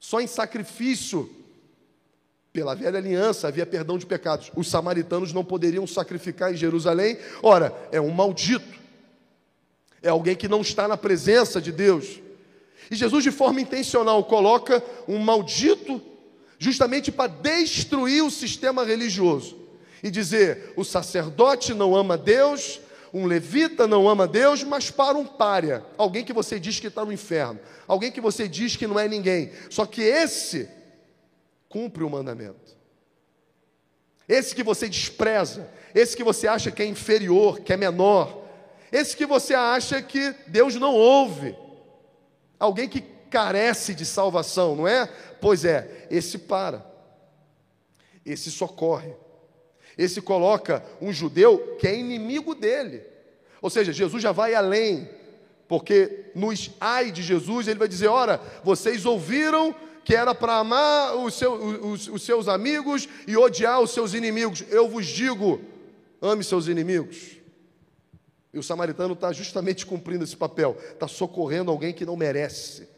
[0.06, 1.30] Só em sacrifício
[2.52, 4.52] pela velha aliança havia perdão de pecados.
[4.54, 7.16] Os samaritanos não poderiam sacrificar em Jerusalém.
[7.42, 8.78] Ora, é um maldito.
[10.02, 12.20] É alguém que não está na presença de Deus.
[12.90, 16.02] E Jesus, de forma intencional, coloca um maldito
[16.58, 19.56] justamente para destruir o sistema religioso
[20.02, 22.78] e dizer: o sacerdote não ama Deus,
[23.14, 27.04] um levita não ama Deus, mas para um pária, alguém que você diz que está
[27.04, 29.52] no inferno, alguém que você diz que não é ninguém.
[29.70, 30.68] Só que esse
[31.68, 32.76] cumpre o mandamento.
[34.28, 38.48] Esse que você despreza, esse que você acha que é inferior, que é menor,
[38.90, 41.56] esse que você acha que Deus não ouve,
[42.58, 43.00] alguém que
[43.30, 45.06] carece de salvação, não é?
[45.40, 46.84] Pois é, esse para,
[48.26, 49.14] esse socorre,
[49.96, 53.02] esse coloca um judeu que é inimigo dele.
[53.62, 55.08] Ou seja, Jesus já vai além,
[55.68, 61.16] porque nos ai de Jesus ele vai dizer: ora, vocês ouviram que era para amar
[61.16, 64.64] os, seu, os, os seus amigos e odiar os seus inimigos.
[64.68, 65.60] Eu vos digo:
[66.20, 67.38] ame seus inimigos.
[68.52, 72.88] E o samaritano está justamente cumprindo esse papel, está socorrendo alguém que não merece.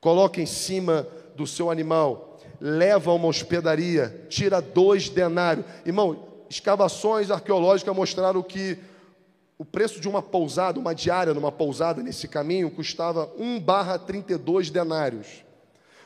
[0.00, 1.06] Coloca em cima
[1.36, 2.33] do seu animal,
[2.66, 5.66] leva a uma hospedaria, tira dois denários.
[5.84, 8.78] Irmão, escavações arqueológicas mostraram que
[9.58, 14.70] o preço de uma pousada, uma diária numa pousada nesse caminho, custava 1 barra 32
[14.70, 15.44] denários.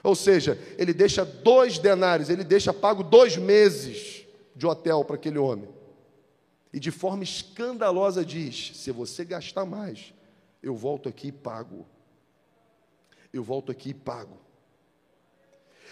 [0.02, 5.38] Ou seja, ele deixa dois denários, ele deixa pago dois meses de hotel para aquele
[5.38, 5.68] homem.
[6.72, 10.12] E de forma escandalosa diz: se você gastar mais,
[10.60, 11.86] eu volto aqui e pago.
[13.32, 14.47] Eu volto aqui e pago.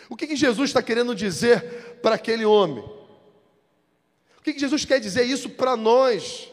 [0.09, 2.85] O que, que Jesus está querendo dizer para aquele homem?
[4.39, 6.49] O que, que Jesus quer dizer isso para nós,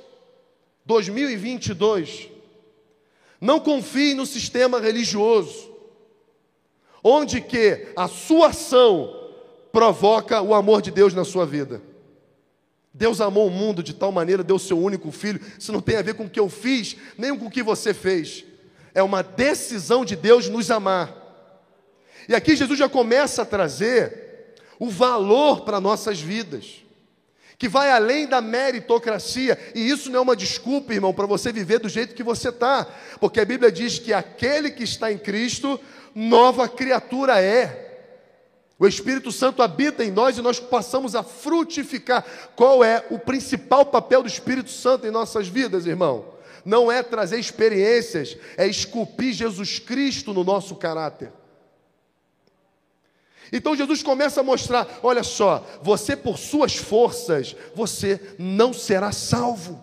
[0.85, 2.29] 2022?
[3.39, 5.73] Não confie no sistema religioso
[7.03, 9.13] onde que a sua ação
[9.71, 11.81] provoca o amor de Deus na sua vida.
[12.93, 15.41] Deus amou o mundo de tal maneira, deu seu único filho.
[15.59, 17.93] Isso não tem a ver com o que eu fiz, nem com o que você
[17.93, 18.45] fez.
[18.93, 21.22] É uma decisão de Deus nos amar.
[22.27, 26.83] E aqui Jesus já começa a trazer o valor para nossas vidas,
[27.57, 29.57] que vai além da meritocracia.
[29.73, 32.86] E isso não é uma desculpa, irmão, para você viver do jeito que você está,
[33.19, 35.79] porque a Bíblia diz que aquele que está em Cristo
[36.13, 37.91] nova criatura é.
[38.77, 42.25] O Espírito Santo habita em nós e nós passamos a frutificar.
[42.55, 46.33] Qual é o principal papel do Espírito Santo em nossas vidas, irmão?
[46.65, 51.31] Não é trazer experiências, é esculpir Jesus Cristo no nosso caráter.
[53.53, 59.79] Então Jesus começa a mostrar: olha só, você por suas forças, você não será salvo.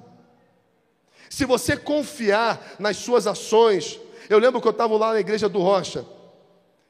[1.30, 5.60] Se você confiar nas suas ações, eu lembro que eu estava lá na igreja do
[5.60, 6.04] Rocha,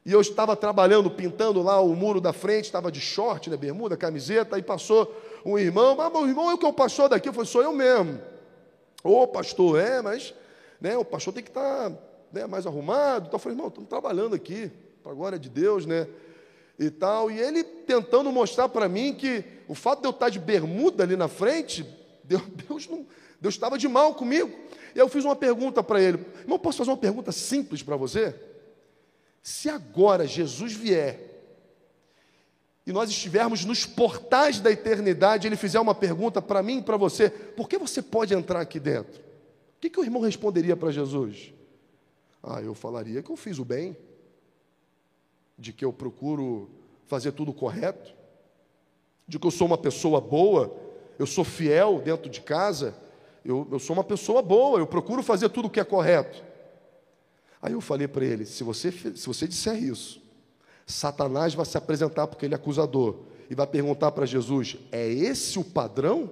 [0.07, 3.99] e eu estava trabalhando, pintando lá o muro da frente, estava de short, né, bermuda,
[3.99, 5.15] camiseta, e passou
[5.45, 7.75] um irmão, mas meu irmão é o que o pastor daqui, eu falei, sou eu
[7.75, 8.19] mesmo.
[9.05, 10.33] Ô pastor, é, mas
[10.81, 11.97] né, o pastor tem que estar tá,
[12.33, 13.27] né, mais arrumado.
[13.27, 16.07] Então eu falei, irmão, estamos trabalhando aqui, para a glória de Deus, né?
[16.81, 17.31] E tal.
[17.31, 21.15] E ele tentando mostrar para mim que o fato de eu estar de bermuda ali
[21.15, 21.87] na frente,
[22.25, 23.07] Deus, Deus não,
[23.39, 24.51] Deus estava de mal comigo.
[24.95, 28.35] E eu fiz uma pergunta para ele, irmão, posso fazer uma pergunta simples para você?
[29.43, 31.29] Se agora Jesus vier
[32.87, 36.97] e nós estivermos nos portais da eternidade, ele fizer uma pergunta para mim e para
[36.97, 39.21] você: por que você pode entrar aqui dentro?
[39.21, 41.53] O que, que o irmão responderia para Jesus?
[42.43, 43.97] Ah, eu falaria que eu fiz o bem,
[45.61, 46.71] de que eu procuro
[47.07, 48.15] fazer tudo correto,
[49.29, 50.75] de que eu sou uma pessoa boa,
[51.19, 52.97] eu sou fiel dentro de casa,
[53.45, 56.43] eu, eu sou uma pessoa boa, eu procuro fazer tudo o que é correto.
[57.61, 60.23] Aí eu falei para ele: se você, se você disser isso,
[60.87, 63.19] Satanás vai se apresentar porque ele é acusador
[63.51, 66.31] e vai perguntar para Jesus: é esse o padrão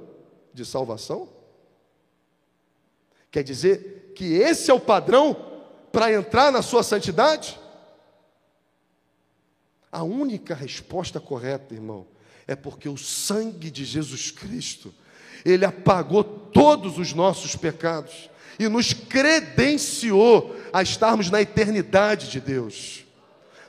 [0.55, 1.29] de salvação?
[3.31, 5.37] Quer dizer que esse é o padrão
[5.93, 7.61] para entrar na sua santidade?
[9.91, 12.07] A única resposta correta, irmão,
[12.47, 14.95] é porque o sangue de Jesus Cristo,
[15.45, 23.05] ele apagou todos os nossos pecados e nos credenciou a estarmos na eternidade de Deus.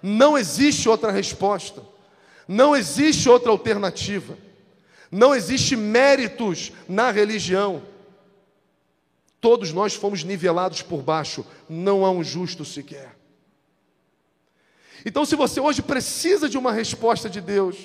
[0.02, 1.84] Não existe outra resposta,
[2.48, 4.38] não existe outra alternativa,
[5.12, 7.84] não existe méritos na religião.
[9.42, 13.19] Todos nós fomos nivelados por baixo, não há um justo sequer.
[15.06, 17.78] Então, se você hoje precisa de uma resposta de Deus,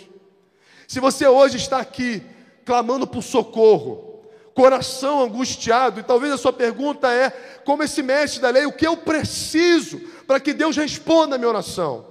[0.86, 2.22] se você hoje está aqui
[2.64, 4.22] clamando por socorro,
[4.54, 7.30] coração angustiado, e talvez a sua pergunta é:
[7.64, 11.48] como esse mestre da lei, o que eu preciso para que Deus responda a minha
[11.48, 12.06] oração?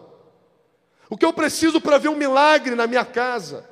[1.10, 3.70] O que eu preciso para ver um milagre na minha casa?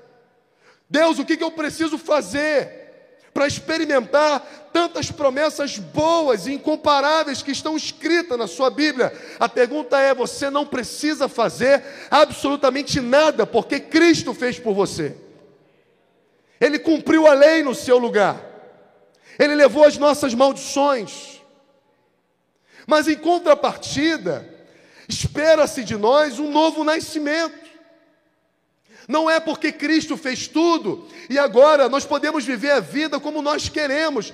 [0.89, 2.80] Deus, o que, que eu preciso fazer
[3.33, 9.13] para experimentar tantas promessas boas e incomparáveis que estão escritas na sua Bíblia?
[9.39, 15.15] A pergunta é: você não precisa fazer absolutamente nada, porque Cristo fez por você.
[16.59, 18.39] Ele cumpriu a lei no seu lugar,
[19.39, 21.41] ele levou as nossas maldições.
[22.85, 24.47] Mas em contrapartida,
[25.07, 27.60] espera-se de nós um novo nascimento.
[29.07, 33.69] Não é porque Cristo fez tudo e agora nós podemos viver a vida como nós
[33.69, 34.33] queremos.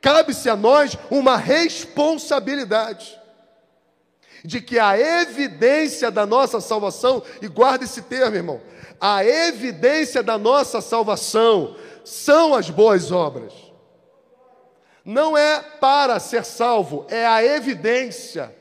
[0.00, 3.18] Cabe-se a nós uma responsabilidade
[4.44, 8.60] de que a evidência da nossa salvação, e guarde esse termo, irmão,
[9.00, 13.52] a evidência da nossa salvação são as boas obras.
[15.04, 18.54] Não é para ser salvo, é a evidência.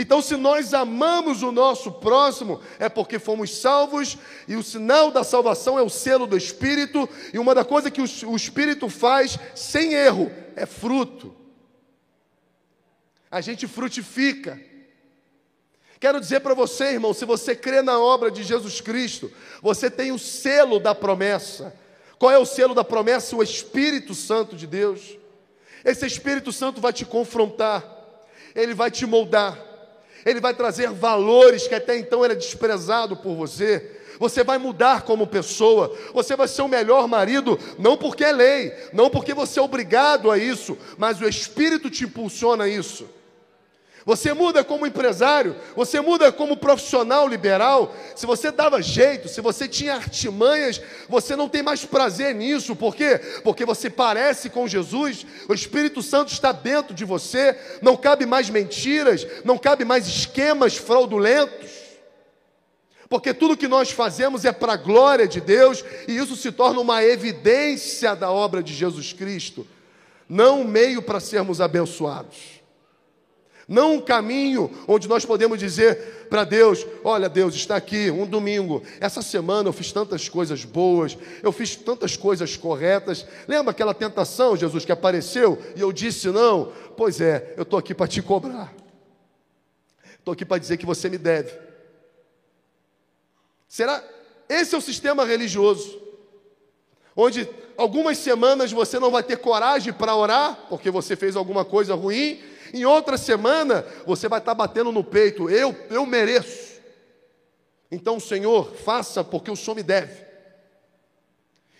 [0.00, 5.24] Então, se nós amamos o nosso próximo, é porque fomos salvos, e o sinal da
[5.24, 9.94] salvação é o selo do Espírito, e uma da coisa que o Espírito faz sem
[9.94, 11.34] erro é fruto.
[13.28, 14.62] A gente frutifica.
[15.98, 20.12] Quero dizer para você, irmão, se você crê na obra de Jesus Cristo, você tem
[20.12, 21.74] o selo da promessa.
[22.20, 23.34] Qual é o selo da promessa?
[23.34, 25.18] O Espírito Santo de Deus.
[25.84, 27.84] Esse Espírito Santo vai te confrontar,
[28.54, 29.66] ele vai te moldar,
[30.24, 33.96] ele vai trazer valores que até então era desprezado por você.
[34.18, 38.72] Você vai mudar como pessoa, você vai ser o melhor marido, não porque é lei,
[38.92, 43.17] não porque você é obrigado a isso, mas o Espírito te impulsiona a isso.
[44.08, 47.94] Você muda como empresário, você muda como profissional liberal.
[48.16, 52.74] Se você dava jeito, se você tinha artimanhas, você não tem mais prazer nisso.
[52.74, 53.20] Por quê?
[53.44, 58.48] Porque você parece com Jesus, o Espírito Santo está dentro de você, não cabe mais
[58.48, 61.70] mentiras, não cabe mais esquemas fraudulentos.
[63.10, 66.80] Porque tudo que nós fazemos é para a glória de Deus e isso se torna
[66.80, 69.66] uma evidência da obra de Jesus Cristo,
[70.26, 72.57] não um meio para sermos abençoados
[73.68, 78.82] não um caminho onde nós podemos dizer para Deus: Olha, Deus, está aqui um domingo.
[78.98, 83.26] Essa semana eu fiz tantas coisas boas, eu fiz tantas coisas corretas.
[83.46, 86.72] Lembra aquela tentação, Jesus, que apareceu e eu disse não?
[86.96, 88.72] Pois é, eu estou aqui para te cobrar.
[90.18, 91.52] Estou aqui para dizer que você me deve.
[93.68, 94.02] Será?
[94.48, 96.00] Esse é o sistema religioso,
[97.14, 101.94] onde algumas semanas você não vai ter coragem para orar, porque você fez alguma coisa
[101.94, 102.40] ruim,
[102.72, 106.80] em outra semana, você vai estar batendo no peito: eu, eu mereço.
[107.90, 110.26] Então, Senhor, faça porque o Senhor me deve.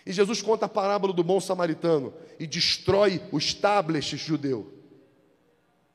[0.05, 4.73] E Jesus conta a parábola do bom samaritano e destrói o establishment judeu.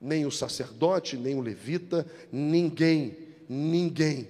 [0.00, 3.16] Nem o sacerdote, nem o levita, ninguém,
[3.48, 4.28] ninguém,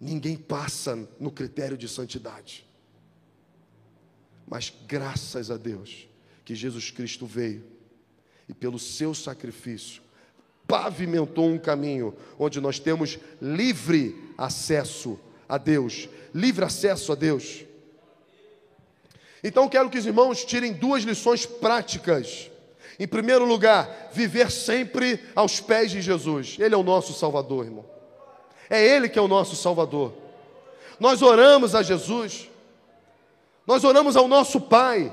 [0.00, 2.64] ninguém passa no critério de santidade.
[4.46, 6.08] Mas graças a Deus
[6.44, 7.79] que Jesus Cristo veio
[8.50, 10.02] e pelo seu sacrifício
[10.70, 17.64] pavimentou um caminho onde nós temos livre acesso a Deus, livre acesso a Deus.
[19.42, 22.48] Então quero que os irmãos tirem duas lições práticas.
[23.00, 26.56] Em primeiro lugar, viver sempre aos pés de Jesus.
[26.60, 27.84] Ele é o nosso Salvador, irmão.
[28.68, 30.12] É Ele que é o nosso Salvador.
[31.00, 32.48] Nós oramos a Jesus,
[33.66, 35.10] nós oramos ao nosso Pai.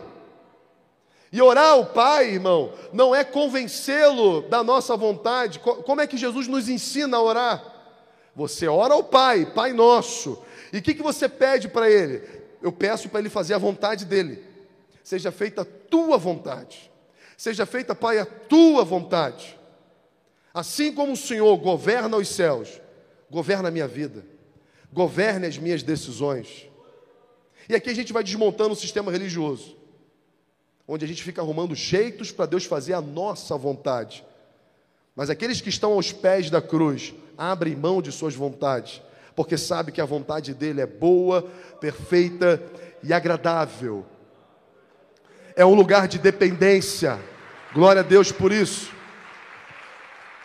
[1.32, 5.60] E orar ao Pai, irmão, não é convencê-lo da nossa vontade.
[5.60, 7.74] Como é que Jesus nos ensina a orar?
[8.36, 10.42] Você ora ao Pai, Pai nosso.
[10.72, 12.22] E o que, que você pede para Ele?
[12.62, 14.44] Eu peço para Ele fazer a vontade dEle.
[15.04, 16.92] Seja feita a tua vontade.
[17.36, 19.58] Seja feita, Pai, a tua vontade.
[20.54, 22.82] Assim como o Senhor governa os céus,
[23.30, 24.26] governa a minha vida,
[24.92, 26.68] governe as minhas decisões.
[27.70, 29.77] E aqui a gente vai desmontando o sistema religioso
[30.88, 34.24] onde a gente fica arrumando jeitos para Deus fazer a nossa vontade.
[35.16, 39.02] Mas aqueles que estão aos pés da cruz abrem mão de suas vontades,
[39.36, 41.42] porque sabe que a vontade dele é boa,
[41.82, 42.64] perfeita
[43.04, 44.06] e agradável.
[45.56, 47.20] É um lugar de dependência.
[47.74, 48.92] Glória a Deus por isso.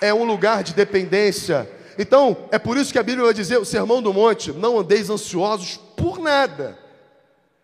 [0.00, 1.70] É um lugar de dependência.
[1.98, 5.10] Então, é por isso que a Bíblia vai dizer, o Sermão do Monte, não andeis
[5.10, 6.81] ansiosos por nada.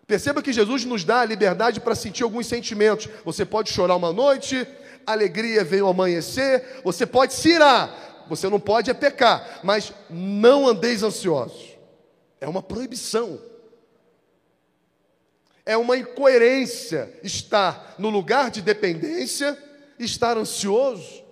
[0.09, 3.11] Perceba que Jesus nos dá a liberdade para sentir alguns sentimentos.
[3.27, 4.67] Você pode chorar uma noite,
[5.07, 10.67] alegria veio ao amanhecer, você pode se irar, você não pode é pecar, mas não
[10.67, 11.77] andeis ansiosos.
[12.41, 13.39] É uma proibição.
[15.67, 19.63] É uma incoerência estar no lugar de dependência,
[19.99, 21.23] estar ansioso,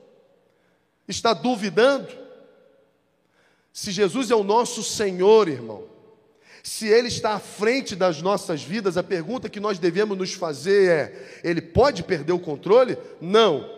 [1.09, 2.15] estar duvidando.
[3.73, 5.96] Se Jesus é o nosso Senhor, irmão,
[6.67, 10.91] se Ele está à frente das nossas vidas, a pergunta que nós devemos nos fazer
[10.91, 12.99] é: Ele pode perder o controle?
[13.21, 13.71] Não.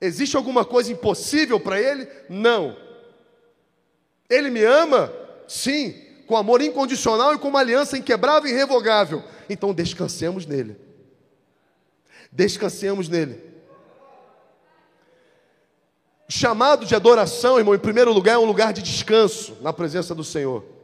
[0.00, 2.06] Existe alguma coisa impossível para Ele?
[2.28, 2.76] Não.
[4.30, 5.12] Ele me ama?
[5.48, 5.92] Sim,
[6.28, 9.24] com amor incondicional e com uma aliança inquebrável e irrevogável.
[9.50, 10.76] Então descansemos nele.
[12.30, 13.42] Descansemos nele.
[16.28, 20.22] Chamado de adoração, irmão, em primeiro lugar, é um lugar de descanso na presença do
[20.22, 20.77] Senhor.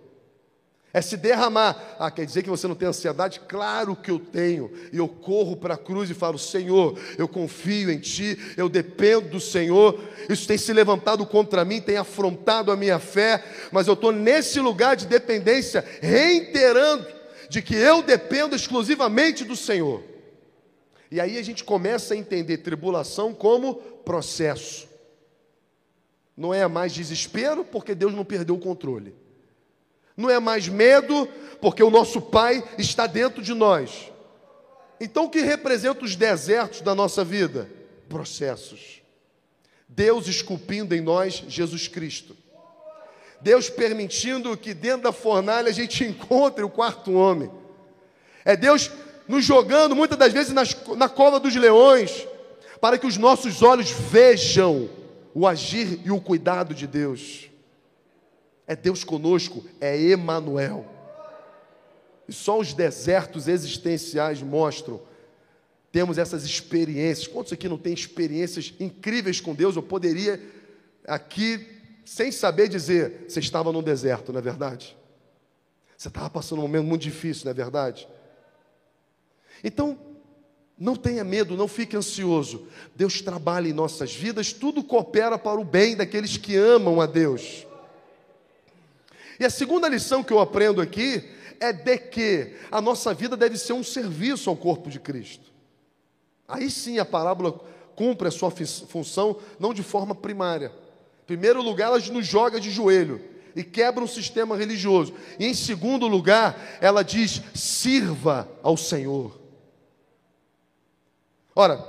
[0.95, 1.97] É se derramar.
[1.99, 3.41] Ah, quer dizer que você não tem ansiedade?
[3.49, 4.71] Claro que eu tenho.
[4.93, 9.31] E eu corro para a cruz e falo: Senhor, eu confio em Ti, eu dependo
[9.31, 10.01] do Senhor.
[10.31, 14.61] Isso tem se levantado contra mim, tem afrontado a minha fé, mas eu estou nesse
[14.61, 17.09] lugar de dependência, reiterando
[17.51, 20.01] de que eu dependo exclusivamente do Senhor.
[21.11, 24.89] E aí a gente começa a entender tribulação como processo.
[26.37, 29.24] Não é mais desespero, porque Deus não perdeu o controle.
[30.17, 31.29] Não é mais medo,
[31.61, 34.13] porque o nosso Pai está dentro de nós.
[35.01, 37.69] Então, o que representa os desertos da nossa vida?
[38.09, 39.03] Processos.
[39.89, 42.37] Deus esculpindo em nós Jesus Cristo.
[43.41, 47.51] Deus permitindo que dentro da fornalha a gente encontre o quarto homem.
[48.45, 48.91] É Deus
[49.27, 52.27] nos jogando muitas das vezes nas, na cova dos leões,
[52.81, 54.89] para que os nossos olhos vejam
[55.35, 57.49] o agir e o cuidado de Deus.
[58.67, 60.87] É Deus conosco, é Emanuel.
[62.29, 65.01] E só os desertos existenciais mostram.
[65.93, 67.27] Temos essas experiências.
[67.27, 69.77] Quantos aqui não têm experiências incríveis com Deus?
[69.77, 70.41] Eu poderia
[71.07, 71.67] aqui,
[72.05, 74.97] sem saber dizer, você estava num deserto, não é verdade?
[75.97, 78.09] Você estava passando um momento muito difícil, não é verdade?
[79.63, 79.99] Então,
[80.79, 82.67] não tenha medo, não fique ansioso.
[82.97, 87.67] Deus trabalha em nossas vidas, tudo coopera para o bem daqueles que amam a Deus.
[89.39, 91.29] E a segunda lição que eu aprendo aqui
[91.61, 95.53] é de que a nossa vida deve ser um serviço ao corpo de Cristo.
[96.47, 97.59] Aí sim a parábola
[97.97, 100.73] cumpre a sua função, não de forma primária.
[101.23, 103.21] Em primeiro lugar, ela nos joga de joelho
[103.57, 105.15] e quebra um sistema religioso.
[105.39, 109.41] E em segundo lugar, ela diz: sirva ao Senhor.
[111.55, 111.83] Ora,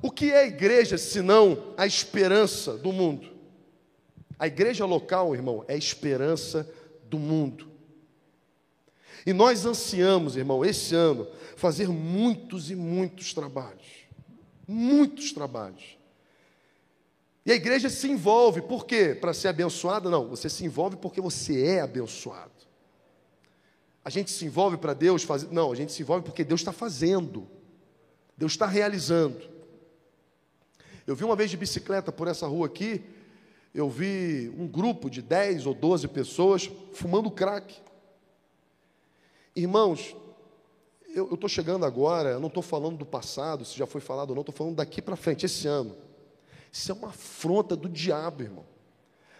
[0.00, 3.28] o que é a igreja senão a esperança do mundo?
[4.38, 6.66] A igreja local, irmão, é a esperança
[7.10, 7.68] do mundo.
[9.26, 13.86] E nós ansiamos, irmão, esse ano, fazer muitos e muitos trabalhos.
[14.66, 15.98] Muitos trabalhos.
[17.44, 19.14] E a igreja se envolve, por quê?
[19.14, 20.08] Para ser abençoada?
[20.08, 22.50] Não, você se envolve porque você é abençoado.
[24.04, 25.48] A gente se envolve para Deus fazer.
[25.50, 27.46] Não, a gente se envolve porque Deus está fazendo.
[28.36, 29.50] Deus está realizando.
[31.06, 33.02] Eu vi uma vez de bicicleta por essa rua aqui,
[33.74, 37.74] eu vi um grupo de 10 ou 12 pessoas fumando crack.
[39.54, 40.16] Irmãos,
[41.14, 44.34] eu estou chegando agora, eu não estou falando do passado, se já foi falado ou
[44.34, 45.96] não, estou falando daqui para frente, esse ano.
[46.72, 48.64] Isso é uma afronta do diabo, irmão.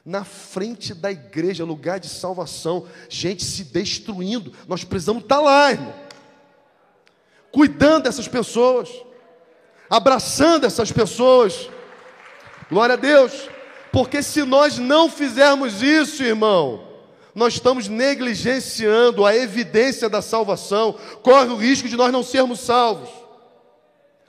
[0.04, 4.52] Na frente da igreja, lugar de salvação, gente se destruindo.
[4.66, 6.10] Nós precisamos estar tá lá, irmão
[7.50, 8.90] cuidando dessas pessoas,
[9.88, 11.68] abraçando essas pessoas.
[12.68, 13.48] Glória a Deus.
[13.92, 16.88] Porque se nós não fizermos isso, irmão,
[17.34, 23.08] nós estamos negligenciando a evidência da salvação, corre o risco de nós não sermos salvos.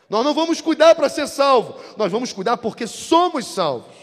[0.09, 3.95] Nós não vamos cuidar para ser salvo, nós vamos cuidar porque somos salvos.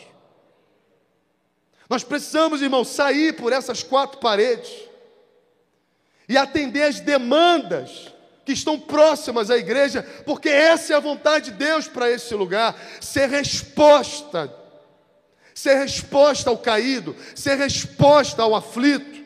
[1.88, 4.70] Nós precisamos, irmão, sair por essas quatro paredes
[6.28, 8.12] e atender as demandas
[8.44, 12.74] que estão próximas à igreja, porque essa é a vontade de Deus para esse lugar
[13.00, 14.52] ser resposta,
[15.58, 19.24] ser resposta ao caído, ser resposta ao aflito,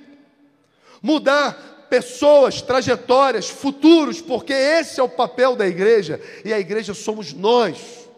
[1.02, 7.34] mudar pessoas, trajetórias, futuros, porque esse é o papel da igreja e a igreja somos
[7.34, 8.08] nós.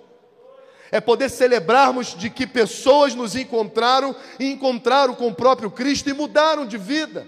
[0.92, 6.12] É poder celebrarmos de que pessoas nos encontraram e encontraram com o próprio Cristo e
[6.12, 7.26] mudaram de vida.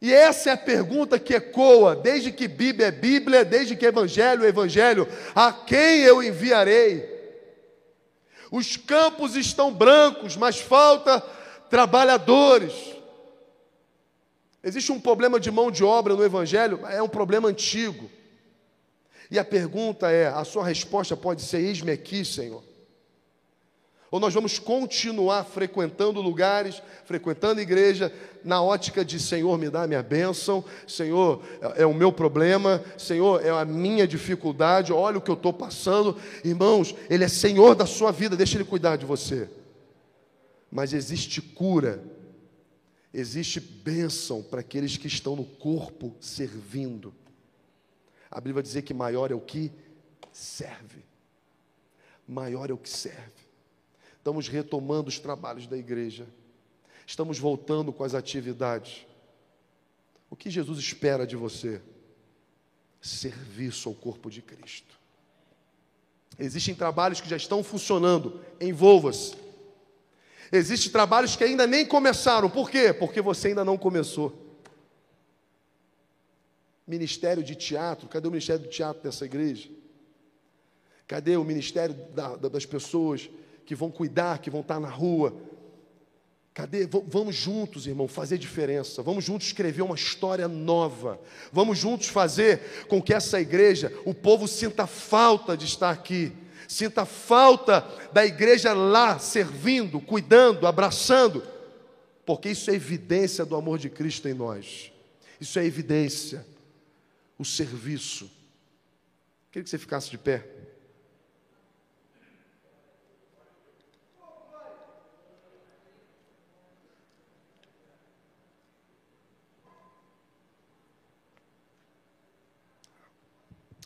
[0.00, 4.42] E essa é a pergunta que ecoa, desde que Bíblia é Bíblia, desde que Evangelho
[4.42, 7.13] é Evangelho: a quem eu enviarei?
[8.50, 11.20] Os campos estão brancos, mas falta
[11.70, 12.72] trabalhadores.
[14.62, 18.10] Existe um problema de mão de obra no Evangelho, é um problema antigo.
[19.30, 22.62] E a pergunta é: a sua resposta pode ser: eis-me aqui, Senhor.
[24.14, 29.86] Ou nós vamos continuar frequentando lugares, frequentando igreja, na ótica de Senhor, me dá a
[29.88, 35.20] minha bênção, Senhor, é, é o meu problema, Senhor, é a minha dificuldade, olha o
[35.20, 36.16] que eu estou passando.
[36.44, 39.50] Irmãos, Ele é Senhor da sua vida, deixa Ele cuidar de você.
[40.70, 42.00] mas existe cura,
[43.12, 47.12] existe bênção para aqueles que estão no corpo servindo.
[48.30, 49.72] A Bíblia vai dizer que maior é o que
[50.32, 51.04] serve.
[52.28, 53.43] Maior é o que serve.
[54.24, 56.26] Estamos retomando os trabalhos da igreja.
[57.06, 59.06] Estamos voltando com as atividades.
[60.30, 61.82] O que Jesus espera de você?
[63.02, 64.98] Serviço ao corpo de Cristo.
[66.38, 69.34] Existem trabalhos que já estão funcionando, envolva-se.
[70.50, 72.94] Existem trabalhos que ainda nem começaram, por quê?
[72.94, 74.58] Porque você ainda não começou.
[76.86, 79.68] Ministério de teatro, cadê o ministério do teatro dessa igreja?
[81.06, 83.28] Cadê o ministério da, da, das pessoas
[83.64, 85.34] que vão cuidar, que vão estar na rua?
[86.54, 86.86] Cadê?
[86.86, 89.02] Vamos juntos, irmão, fazer diferença.
[89.02, 91.20] Vamos juntos escrever uma história nova.
[91.52, 96.32] Vamos juntos fazer com que essa igreja, o povo sinta falta de estar aqui.
[96.68, 101.42] Sinta falta da igreja lá servindo, cuidando, abraçando.
[102.24, 104.92] Porque isso é evidência do amor de Cristo em nós.
[105.40, 106.46] Isso é evidência.
[107.36, 108.30] O serviço.
[109.50, 110.46] Queria que você ficasse de pé.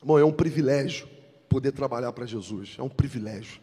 [0.01, 1.09] Irmão, é um privilégio
[1.49, 3.61] poder trabalhar para Jesus, é um privilégio.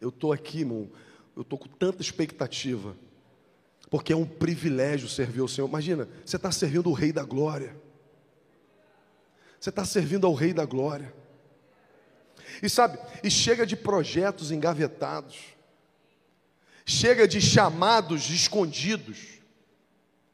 [0.00, 0.90] Eu estou aqui, irmão,
[1.36, 2.96] eu estou com tanta expectativa,
[3.88, 5.68] porque é um privilégio servir ao Senhor.
[5.68, 7.76] Imagina, você está servindo o Rei da Glória,
[9.58, 11.14] você está servindo ao Rei da Glória,
[12.62, 15.38] e sabe, e chega de projetos engavetados,
[16.84, 19.40] chega de chamados escondidos.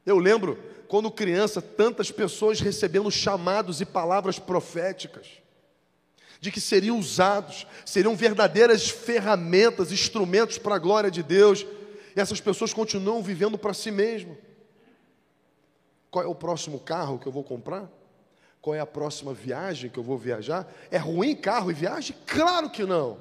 [0.05, 0.57] Eu lembro
[0.87, 5.27] quando criança, tantas pessoas recebendo chamados e palavras proféticas,
[6.39, 11.65] de que seriam usados, seriam verdadeiras ferramentas, instrumentos para a glória de Deus,
[12.15, 14.37] e essas pessoas continuam vivendo para si mesmo.
[16.09, 17.89] Qual é o próximo carro que eu vou comprar?
[18.61, 20.71] Qual é a próxima viagem que eu vou viajar?
[20.89, 22.15] É ruim carro e viagem?
[22.25, 23.19] Claro que não.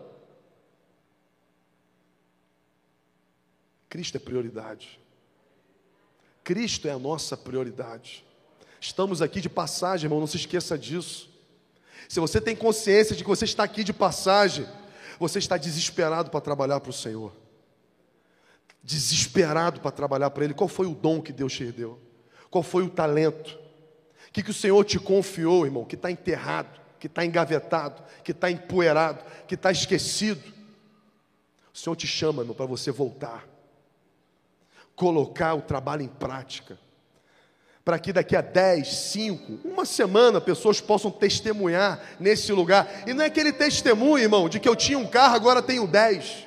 [3.89, 5.01] Cristo é prioridade.
[6.47, 8.24] Cristo é a nossa prioridade.
[8.80, 11.28] Estamos aqui de passagem, irmão, não se esqueça disso.
[12.09, 14.64] Se você tem consciência de que você está aqui de passagem,
[15.18, 17.32] você está desesperado para trabalhar para o Senhor.
[18.80, 20.55] Desesperado para trabalhar para Ele.
[20.55, 21.99] Qual foi o dom que Deus te deu?
[22.49, 23.59] Qual foi o talento?
[24.28, 25.84] O que, que o Senhor te confiou, irmão?
[25.84, 30.44] Que está enterrado, que está engavetado, que está empoeirado, que está esquecido.
[31.74, 33.56] O Senhor te chama, irmão, para você voltar
[34.97, 36.78] colocar o trabalho em prática.
[37.84, 43.05] Para que daqui a 10, 5, uma semana, pessoas possam testemunhar nesse lugar.
[43.07, 46.47] E não é aquele testemunho, irmão, de que eu tinha um carro, agora tenho 10.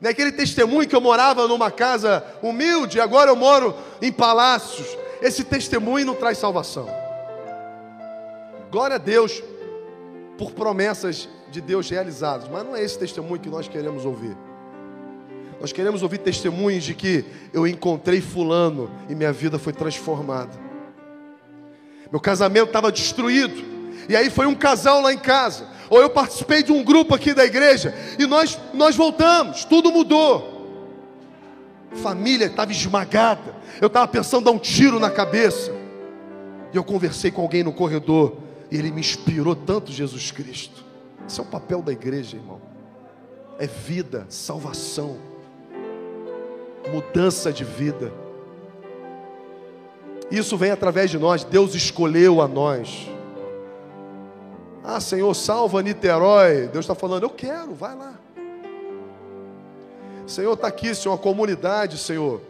[0.00, 4.86] Não é aquele testemunho que eu morava numa casa humilde, agora eu moro em palácios.
[5.20, 6.88] Esse testemunho não traz salvação.
[8.70, 9.42] Glória a Deus
[10.38, 14.36] por promessas de Deus realizadas, mas não é esse testemunho que nós queremos ouvir.
[15.60, 20.58] Nós queremos ouvir testemunhos de que eu encontrei Fulano e minha vida foi transformada.
[22.10, 23.62] Meu casamento estava destruído.
[24.08, 25.68] E aí foi um casal lá em casa.
[25.90, 30.58] Ou eu participei de um grupo aqui da igreja e nós, nós voltamos, tudo mudou.
[31.96, 33.54] Família estava esmagada.
[33.82, 35.70] Eu estava pensando dar um tiro na cabeça.
[36.72, 38.38] E eu conversei com alguém no corredor
[38.70, 40.82] e ele me inspirou tanto Jesus Cristo.
[41.28, 42.62] Esse é o papel da igreja, irmão.
[43.58, 45.29] É vida, salvação
[46.88, 48.12] mudança de vida.
[50.30, 53.08] Isso vem através de nós, Deus escolheu a nós.
[54.82, 56.68] Ah, Senhor, salva Niterói.
[56.68, 58.14] Deus está falando, eu quero, vai lá.
[60.26, 62.40] Senhor, está aqui, Senhor, a comunidade, Senhor.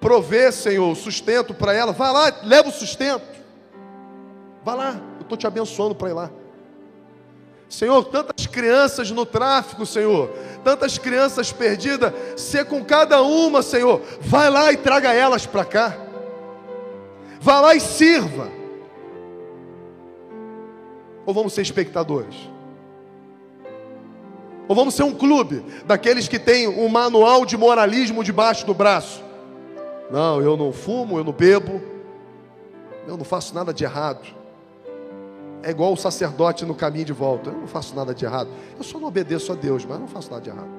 [0.00, 1.92] Provê, Senhor, sustento para ela.
[1.92, 3.38] Vai lá, leva o sustento.
[4.64, 6.30] Vai lá, eu estou te abençoando para ir lá.
[7.68, 10.30] Senhor, tantas crianças no tráfico, Senhor,
[10.64, 15.96] tantas crianças perdidas, ser com cada uma, Senhor, vai lá e traga elas para cá,
[17.40, 18.48] vá lá e sirva,
[21.24, 22.36] ou vamos ser espectadores?
[24.66, 29.22] Ou vamos ser um clube daqueles que tem um manual de moralismo debaixo do braço?
[30.10, 31.80] Não, eu não fumo, eu não bebo,
[33.06, 34.37] eu não faço nada de errado
[35.62, 37.50] é igual o sacerdote no caminho de volta.
[37.50, 38.48] Eu não faço nada de errado.
[38.76, 40.70] Eu só não obedeço a Deus, mas não faço nada de errado.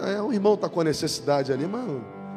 [0.00, 1.84] É, o irmão está com a necessidade ali, mas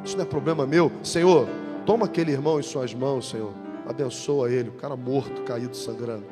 [0.04, 0.92] isso não é problema meu.
[1.04, 1.48] Senhor,
[1.86, 3.54] toma aquele irmão em suas mãos, Senhor.
[3.88, 6.26] Abençoa ele, o cara morto, caído, sangrando.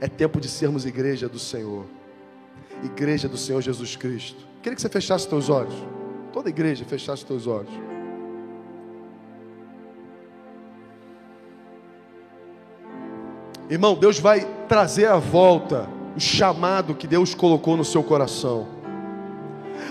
[0.00, 1.84] É tempo de sermos igreja do Senhor.
[2.82, 4.44] Igreja do Senhor Jesus Cristo.
[4.60, 5.74] Queria que você fechasse seus olhos.
[6.32, 7.70] Toda igreja fechasse seus olhos.
[13.72, 18.68] Irmão, Deus vai trazer à volta o chamado que Deus colocou no seu coração.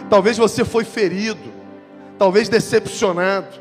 [0.07, 1.51] Talvez você foi ferido,
[2.15, 3.59] talvez decepcionado.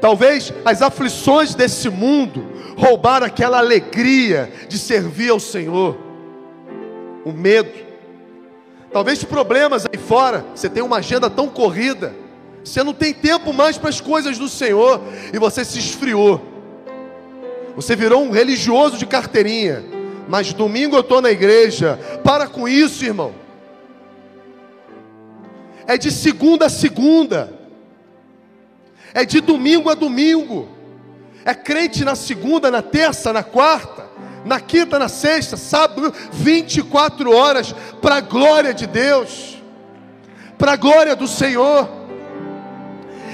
[0.00, 2.42] Talvez as aflições desse mundo
[2.74, 5.98] roubaram aquela alegria de servir ao Senhor.
[7.22, 7.78] O medo.
[8.90, 12.14] Talvez problemas aí fora, você tem uma agenda tão corrida,
[12.64, 15.02] você não tem tempo mais para as coisas do Senhor
[15.34, 16.55] e você se esfriou.
[17.76, 19.84] Você virou um religioso de carteirinha,
[20.26, 21.98] mas domingo eu estou na igreja.
[22.24, 23.32] Para com isso, irmão.
[25.86, 27.56] É de segunda a segunda
[29.16, 30.68] é de domingo a domingo.
[31.42, 34.04] É crente na segunda, na terça, na quarta,
[34.44, 39.56] na quinta, na sexta, sábado, 24 horas, para a glória de Deus,
[40.58, 41.88] para a glória do Senhor.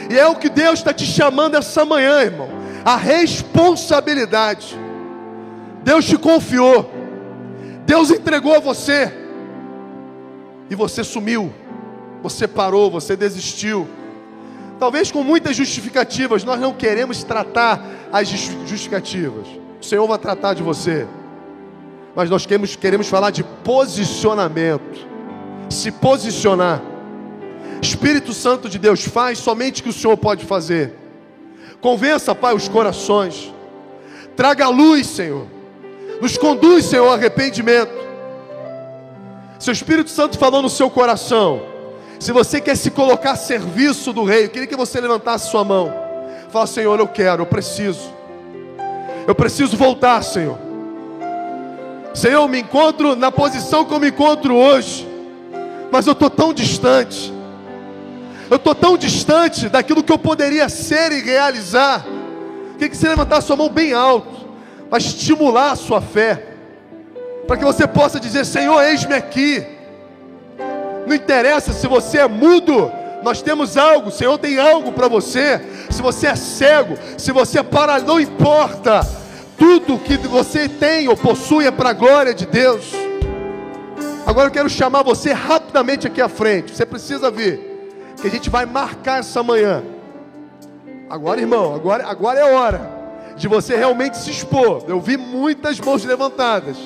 [0.08, 2.48] E é o que Deus está te chamando essa manhã, irmão.
[2.84, 4.78] A responsabilidade.
[5.84, 6.90] Deus te confiou.
[7.86, 9.12] Deus entregou a você.
[10.70, 11.52] E você sumiu.
[12.22, 13.88] Você parou, você desistiu
[14.82, 17.80] talvez com muitas justificativas, nós não queremos tratar
[18.12, 19.46] as justificativas.
[19.80, 21.06] O Senhor vai tratar de você.
[22.16, 25.06] Mas nós queremos, queremos falar de posicionamento.
[25.70, 26.82] Se posicionar.
[27.80, 30.98] Espírito Santo de Deus faz somente o que o Senhor pode fazer.
[31.82, 33.52] Convença, Pai, os corações.
[34.34, 35.46] Traga luz, Senhor.
[36.22, 37.92] Nos conduz, Senhor, ao arrependimento.
[39.58, 41.72] Seu Espírito Santo falou no seu coração
[42.22, 45.64] se você quer se colocar a serviço do rei, eu queria que você levantasse sua
[45.64, 45.92] mão.
[46.50, 48.14] Fala, Senhor, eu quero, eu preciso.
[49.26, 50.56] Eu preciso voltar, Senhor.
[52.14, 55.04] Senhor, eu me encontro na posição que eu me encontro hoje,
[55.90, 57.31] mas eu estou tão distante.
[58.52, 62.04] Eu estou tão distante daquilo que eu poderia ser e realizar.
[62.74, 64.46] Queria que você levantasse sua mão bem alto,
[64.90, 66.48] para estimular a sua fé,
[67.46, 69.64] para que você possa dizer: Senhor, eis-me aqui.
[71.06, 72.92] Não interessa se você é mudo,
[73.22, 75.58] nós temos algo, o Senhor tem algo para você.
[75.88, 79.00] Se você é cego, se você é parado, não importa.
[79.56, 82.92] Tudo que você tem ou possui é para a glória de Deus.
[84.26, 86.76] Agora eu quero chamar você rapidamente aqui à frente.
[86.76, 87.71] Você precisa vir,
[88.22, 89.82] que a gente vai marcar essa manhã.
[91.10, 92.88] Agora, irmão, agora, agora é hora
[93.36, 94.84] de você realmente se expor.
[94.86, 96.76] Eu vi muitas mãos levantadas.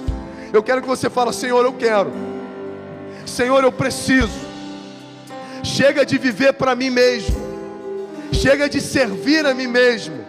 [0.51, 2.11] Eu quero que você fale, Senhor, eu quero.
[3.26, 4.47] Senhor, eu preciso.
[5.62, 7.37] Chega de viver para mim mesmo.
[8.32, 10.24] Chega de servir a mim mesmo.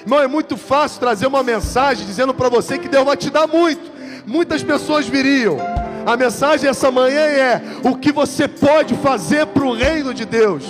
[0.00, 3.46] Irmão, é muito fácil trazer uma mensagem dizendo para você que Deus vai te dar
[3.46, 3.92] muito.
[4.24, 5.75] Muitas pessoas viriam.
[6.06, 10.64] A mensagem essa manhã é: o que você pode fazer para o reino de Deus?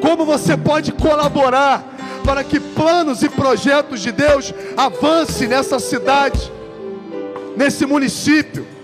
[0.00, 1.84] Como você pode colaborar
[2.24, 6.52] para que planos e projetos de Deus avancem nessa cidade,
[7.56, 8.78] nesse município?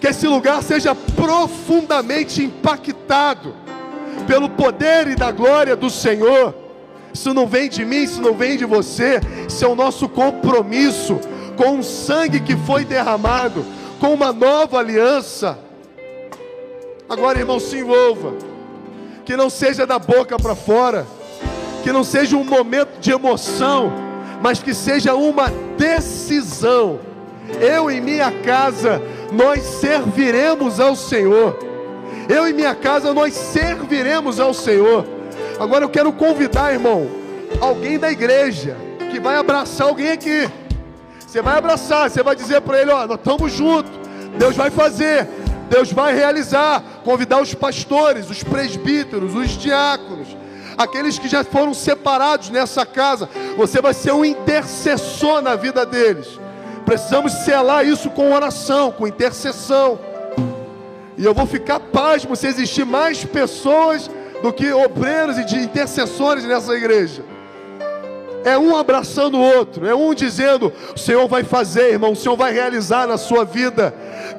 [0.00, 3.54] que esse lugar seja profundamente impactado
[4.26, 6.54] pelo poder e da glória do Senhor.
[7.12, 11.18] Isso não vem de mim, isso não vem de você, isso é o nosso compromisso
[11.56, 13.64] com o sangue que foi derramado,
[14.00, 15.58] com uma nova aliança.
[17.08, 18.34] Agora, irmão, se envolva,
[19.24, 21.06] que não seja da boca para fora,
[21.82, 23.92] que não seja um momento de emoção,
[24.42, 27.00] mas que seja uma decisão.
[27.60, 29.00] Eu e minha casa
[29.32, 31.56] nós serviremos ao Senhor.
[32.28, 35.06] Eu e minha casa, nós serviremos ao Senhor.
[35.60, 37.08] Agora eu quero convidar, irmão,
[37.60, 38.76] alguém da igreja
[39.10, 40.48] que vai abraçar alguém aqui.
[41.36, 43.92] Você vai abraçar, você vai dizer para ele: Ó, nós estamos juntos.
[44.38, 45.28] Deus vai fazer,
[45.68, 46.82] Deus vai realizar.
[47.04, 50.28] Convidar os pastores, os presbíteros, os diáconos,
[50.78, 53.28] aqueles que já foram separados nessa casa.
[53.54, 56.40] Você vai ser um intercessor na vida deles.
[56.86, 59.98] Precisamos selar isso com oração, com intercessão.
[61.18, 64.10] E eu vou ficar pasmo se existir mais pessoas
[64.42, 67.35] do que obreiros e de intercessores nessa igreja.
[68.46, 72.36] É um abraçando o outro, é um dizendo: o Senhor vai fazer, irmão, o Senhor
[72.36, 73.92] vai realizar na sua vida.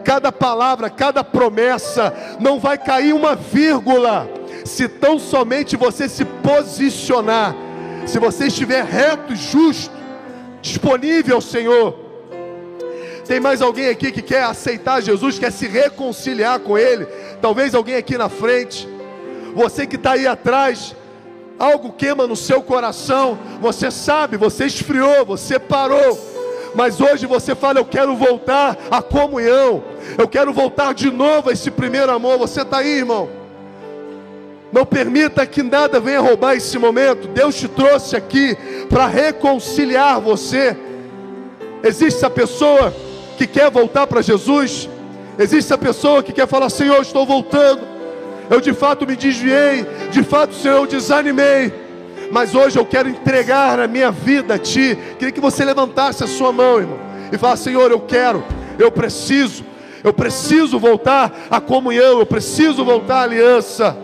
[0.05, 4.25] Cada palavra, cada promessa, não vai cair uma vírgula,
[4.63, 7.53] se tão somente você se posicionar,
[8.05, 9.93] se você estiver reto, justo,
[10.61, 12.07] disponível ao Senhor
[13.27, 17.05] tem mais alguém aqui que quer aceitar Jesus, quer se reconciliar com Ele?
[17.41, 18.87] Talvez alguém aqui na frente.
[19.53, 20.95] Você que está aí atrás,
[21.59, 23.37] algo queima no seu coração.
[23.61, 26.17] Você sabe, você esfriou, você parou.
[26.75, 29.83] Mas hoje você fala: Eu quero voltar à comunhão,
[30.17, 32.37] eu quero voltar de novo a esse primeiro amor.
[32.37, 33.29] Você está aí, irmão?
[34.71, 37.27] Não permita que nada venha roubar esse momento.
[37.29, 38.57] Deus te trouxe aqui
[38.89, 40.77] para reconciliar você.
[41.83, 42.93] Existe essa pessoa
[43.37, 44.89] que quer voltar para Jesus?
[45.39, 47.96] Existe essa pessoa que quer falar: Senhor, estou voltando.
[48.49, 51.87] Eu de fato me desviei, de fato, Senhor, eu desanimei
[52.31, 54.97] mas hoje eu quero entregar a minha vida a Ti.
[55.17, 56.99] Queria que você levantasse a sua mão, irmão,
[57.31, 58.43] e falasse: Senhor, eu quero,
[58.77, 59.63] eu preciso,
[60.03, 63.97] eu preciso voltar à comunhão, eu preciso voltar à aliança.